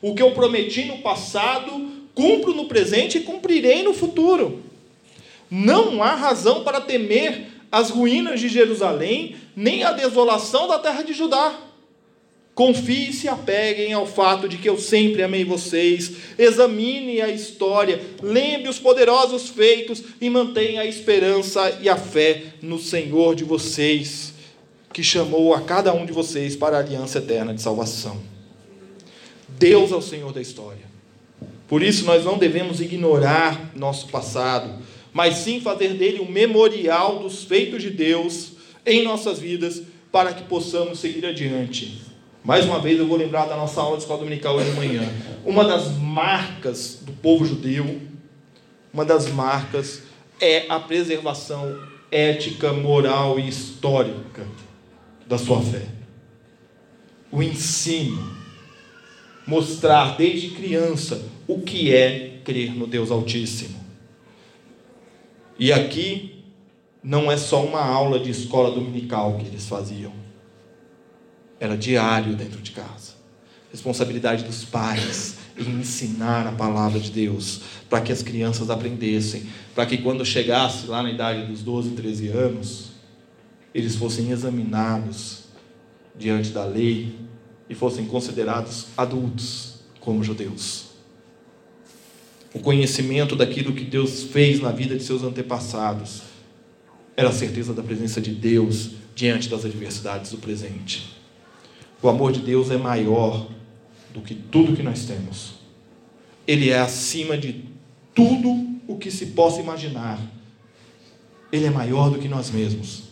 O 0.00 0.14
que 0.14 0.22
eu 0.22 0.30
prometi 0.30 0.84
no 0.84 0.98
passado, 0.98 1.90
cumpro 2.14 2.54
no 2.54 2.66
presente 2.66 3.18
e 3.18 3.22
cumprirei 3.22 3.82
no 3.82 3.92
futuro. 3.92 4.62
Não 5.50 6.02
há 6.02 6.14
razão 6.14 6.64
para 6.64 6.80
temer 6.80 7.51
as 7.72 7.88
ruínas 7.88 8.38
de 8.38 8.50
Jerusalém, 8.50 9.34
nem 9.56 9.82
a 9.82 9.92
desolação 9.92 10.68
da 10.68 10.78
terra 10.78 11.02
de 11.02 11.14
Judá. 11.14 11.58
Confie 12.54 13.08
e 13.08 13.12
se 13.14 13.28
apeguem 13.28 13.94
ao 13.94 14.06
fato 14.06 14.46
de 14.46 14.58
que 14.58 14.68
eu 14.68 14.76
sempre 14.76 15.22
amei 15.22 15.42
vocês. 15.42 16.12
Examine 16.38 17.22
a 17.22 17.30
história, 17.30 17.98
lembre 18.22 18.68
os 18.68 18.78
poderosos 18.78 19.48
feitos 19.48 20.02
e 20.20 20.28
mantenha 20.28 20.82
a 20.82 20.86
esperança 20.86 21.78
e 21.80 21.88
a 21.88 21.96
fé 21.96 22.42
no 22.60 22.78
Senhor 22.78 23.34
de 23.34 23.42
vocês, 23.42 24.34
que 24.92 25.02
chamou 25.02 25.54
a 25.54 25.62
cada 25.62 25.94
um 25.94 26.04
de 26.04 26.12
vocês 26.12 26.54
para 26.54 26.76
a 26.76 26.80
aliança 26.80 27.18
eterna 27.18 27.54
de 27.54 27.62
salvação. 27.62 28.20
Deus 29.48 29.90
é 29.92 29.96
o 29.96 30.02
Senhor 30.02 30.30
da 30.30 30.42
história. 30.42 30.92
Por 31.66 31.82
isso 31.82 32.04
nós 32.04 32.22
não 32.22 32.36
devemos 32.36 32.82
ignorar 32.82 33.72
nosso 33.74 34.08
passado, 34.08 34.78
mas 35.12 35.36
sim 35.36 35.60
fazer 35.60 35.94
dele 35.94 36.20
um 36.20 36.30
memorial 36.30 37.18
dos 37.18 37.44
feitos 37.44 37.82
de 37.82 37.90
Deus 37.90 38.52
em 38.84 39.02
nossas 39.02 39.38
vidas 39.38 39.82
para 40.10 40.32
que 40.32 40.44
possamos 40.44 40.98
seguir 40.98 41.24
adiante 41.26 42.12
mais 42.44 42.64
uma 42.64 42.80
vez 42.80 42.98
eu 42.98 43.06
vou 43.06 43.16
lembrar 43.16 43.46
da 43.46 43.56
nossa 43.56 43.80
aula 43.80 43.96
de 43.96 44.02
escola 44.02 44.18
dominical 44.18 44.56
hoje 44.56 44.70
de 44.70 44.76
manhã. 44.76 45.08
Uma 45.44 45.64
das 45.64 45.96
marcas 45.96 46.98
do 47.00 47.12
povo 47.12 47.44
judeu, 47.44 48.00
uma 48.92 49.04
das 49.04 49.28
marcas 49.28 50.02
é 50.40 50.66
a 50.68 50.80
preservação 50.80 51.78
ética, 52.10 52.72
moral 52.72 53.38
e 53.38 53.48
histórica 53.48 54.44
da 55.24 55.38
sua 55.38 55.62
fé. 55.62 55.86
O 57.30 57.40
ensino, 57.40 58.36
mostrar 59.46 60.16
desde 60.16 60.50
criança 60.50 61.24
o 61.46 61.60
que 61.60 61.94
é 61.94 62.40
crer 62.44 62.74
no 62.74 62.88
Deus 62.88 63.12
Altíssimo. 63.12 63.81
E 65.58 65.72
aqui 65.72 66.44
não 67.02 67.30
é 67.30 67.36
só 67.36 67.64
uma 67.64 67.80
aula 67.80 68.18
de 68.18 68.30
escola 68.30 68.74
dominical 68.74 69.36
que 69.36 69.46
eles 69.46 69.66
faziam 69.66 70.12
era 71.62 71.76
diário 71.76 72.34
dentro 72.34 72.60
de 72.60 72.72
casa. 72.72 73.12
Responsabilidade 73.70 74.42
dos 74.42 74.64
pais 74.64 75.36
em 75.56 75.78
ensinar 75.78 76.44
a 76.44 76.50
palavra 76.50 76.98
de 76.98 77.08
Deus, 77.08 77.60
para 77.88 78.00
que 78.00 78.10
as 78.10 78.20
crianças 78.20 78.68
aprendessem, 78.68 79.46
para 79.72 79.86
que 79.86 79.98
quando 79.98 80.24
chegasse 80.24 80.88
lá 80.88 81.04
na 81.04 81.10
idade 81.12 81.46
dos 81.46 81.62
12, 81.62 81.90
13 81.90 82.28
anos, 82.28 82.90
eles 83.72 83.94
fossem 83.94 84.32
examinados 84.32 85.44
diante 86.18 86.50
da 86.50 86.64
lei 86.64 87.14
e 87.70 87.76
fossem 87.76 88.06
considerados 88.06 88.88
adultos 88.96 89.76
como 90.00 90.24
judeus. 90.24 90.91
O 92.54 92.60
conhecimento 92.60 93.34
daquilo 93.34 93.72
que 93.72 93.84
Deus 93.84 94.24
fez 94.24 94.60
na 94.60 94.70
vida 94.70 94.96
de 94.96 95.02
seus 95.02 95.22
antepassados 95.22 96.22
era 97.16 97.28
a 97.28 97.32
certeza 97.32 97.72
da 97.72 97.82
presença 97.82 98.20
de 98.20 98.30
Deus 98.30 98.90
diante 99.14 99.48
das 99.48 99.64
adversidades 99.64 100.30
do 100.30 100.38
presente. 100.38 101.16
O 102.02 102.08
amor 102.08 102.32
de 102.32 102.40
Deus 102.40 102.70
é 102.70 102.76
maior 102.76 103.48
do 104.12 104.20
que 104.20 104.34
tudo 104.34 104.76
que 104.76 104.82
nós 104.82 105.04
temos. 105.04 105.54
Ele 106.46 106.70
é 106.70 106.78
acima 106.78 107.38
de 107.38 107.64
tudo 108.14 108.78
o 108.86 108.98
que 108.98 109.10
se 109.10 109.26
possa 109.26 109.60
imaginar. 109.60 110.20
Ele 111.50 111.66
é 111.66 111.70
maior 111.70 112.10
do 112.10 112.18
que 112.18 112.28
nós 112.28 112.50
mesmos. 112.50 113.04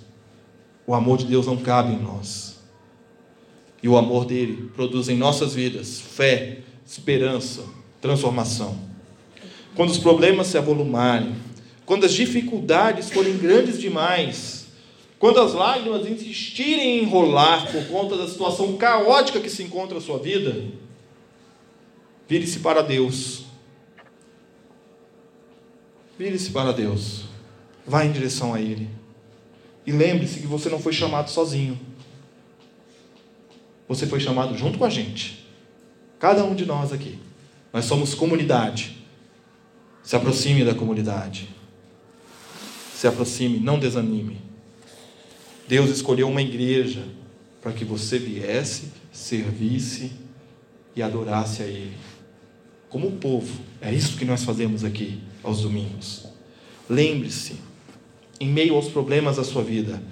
O 0.86 0.94
amor 0.94 1.18
de 1.18 1.26
Deus 1.26 1.46
não 1.46 1.56
cabe 1.56 1.92
em 1.92 2.02
nós. 2.02 2.58
E 3.82 3.88
o 3.88 3.96
amor 3.96 4.26
dele 4.26 4.70
produz 4.74 5.08
em 5.08 5.16
nossas 5.16 5.54
vidas 5.54 6.00
fé, 6.00 6.58
esperança, 6.84 7.64
transformação. 8.00 8.89
Quando 9.74 9.90
os 9.90 9.98
problemas 9.98 10.48
se 10.48 10.58
avolumarem, 10.58 11.34
quando 11.86 12.06
as 12.06 12.12
dificuldades 12.12 13.10
forem 13.10 13.36
grandes 13.36 13.80
demais, 13.80 14.66
quando 15.18 15.38
as 15.38 15.52
lágrimas 15.52 16.08
insistirem 16.08 16.98
em 16.98 17.02
enrolar 17.02 17.70
por 17.70 17.86
conta 17.88 18.16
da 18.16 18.26
situação 18.26 18.76
caótica 18.76 19.40
que 19.40 19.50
se 19.50 19.62
encontra 19.62 19.98
a 19.98 20.00
sua 20.00 20.18
vida, 20.18 20.64
vire-se 22.26 22.60
para 22.60 22.82
Deus. 22.82 23.44
Vire-se 26.18 26.50
para 26.50 26.72
Deus. 26.72 27.24
Vá 27.86 28.04
em 28.04 28.12
direção 28.12 28.54
a 28.54 28.60
Ele. 28.60 28.88
E 29.86 29.92
lembre-se 29.92 30.40
que 30.40 30.46
você 30.46 30.68
não 30.68 30.78
foi 30.78 30.92
chamado 30.92 31.30
sozinho. 31.30 31.78
Você 33.88 34.06
foi 34.06 34.20
chamado 34.20 34.56
junto 34.56 34.78
com 34.78 34.84
a 34.84 34.90
gente. 34.90 35.44
Cada 36.18 36.44
um 36.44 36.54
de 36.54 36.64
nós 36.64 36.92
aqui. 36.92 37.18
Nós 37.72 37.84
somos 37.84 38.14
comunidade. 38.14 38.99
Se 40.10 40.16
aproxime 40.16 40.64
da 40.64 40.74
comunidade. 40.74 41.48
Se 42.96 43.06
aproxime, 43.06 43.60
não 43.60 43.78
desanime. 43.78 44.38
Deus 45.68 45.88
escolheu 45.88 46.28
uma 46.28 46.42
igreja 46.42 47.04
para 47.62 47.70
que 47.70 47.84
você 47.84 48.18
viesse, 48.18 48.90
servisse 49.12 50.10
e 50.96 51.00
adorasse 51.00 51.62
a 51.62 51.66
Ele. 51.66 51.96
Como 52.88 53.12
povo, 53.12 53.60
é 53.80 53.94
isso 53.94 54.16
que 54.16 54.24
nós 54.24 54.42
fazemos 54.42 54.82
aqui 54.82 55.20
aos 55.44 55.60
domingos. 55.60 56.26
Lembre-se, 56.88 57.54
em 58.40 58.48
meio 58.48 58.74
aos 58.74 58.88
problemas 58.88 59.36
da 59.36 59.44
sua 59.44 59.62
vida, 59.62 60.02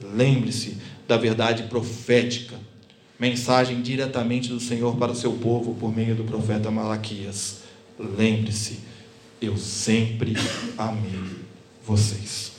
lembre-se 0.00 0.76
da 1.08 1.16
verdade 1.16 1.64
profética, 1.64 2.54
mensagem 3.18 3.82
diretamente 3.82 4.50
do 4.50 4.60
Senhor 4.60 4.96
para 4.96 5.10
o 5.10 5.16
seu 5.16 5.32
povo 5.32 5.74
por 5.74 5.92
meio 5.92 6.14
do 6.14 6.22
profeta 6.22 6.70
Malaquias. 6.70 7.62
Lembre-se, 7.98 8.91
eu 9.42 9.56
sempre 9.56 10.34
amei 10.78 11.42
vocês. 11.84 12.52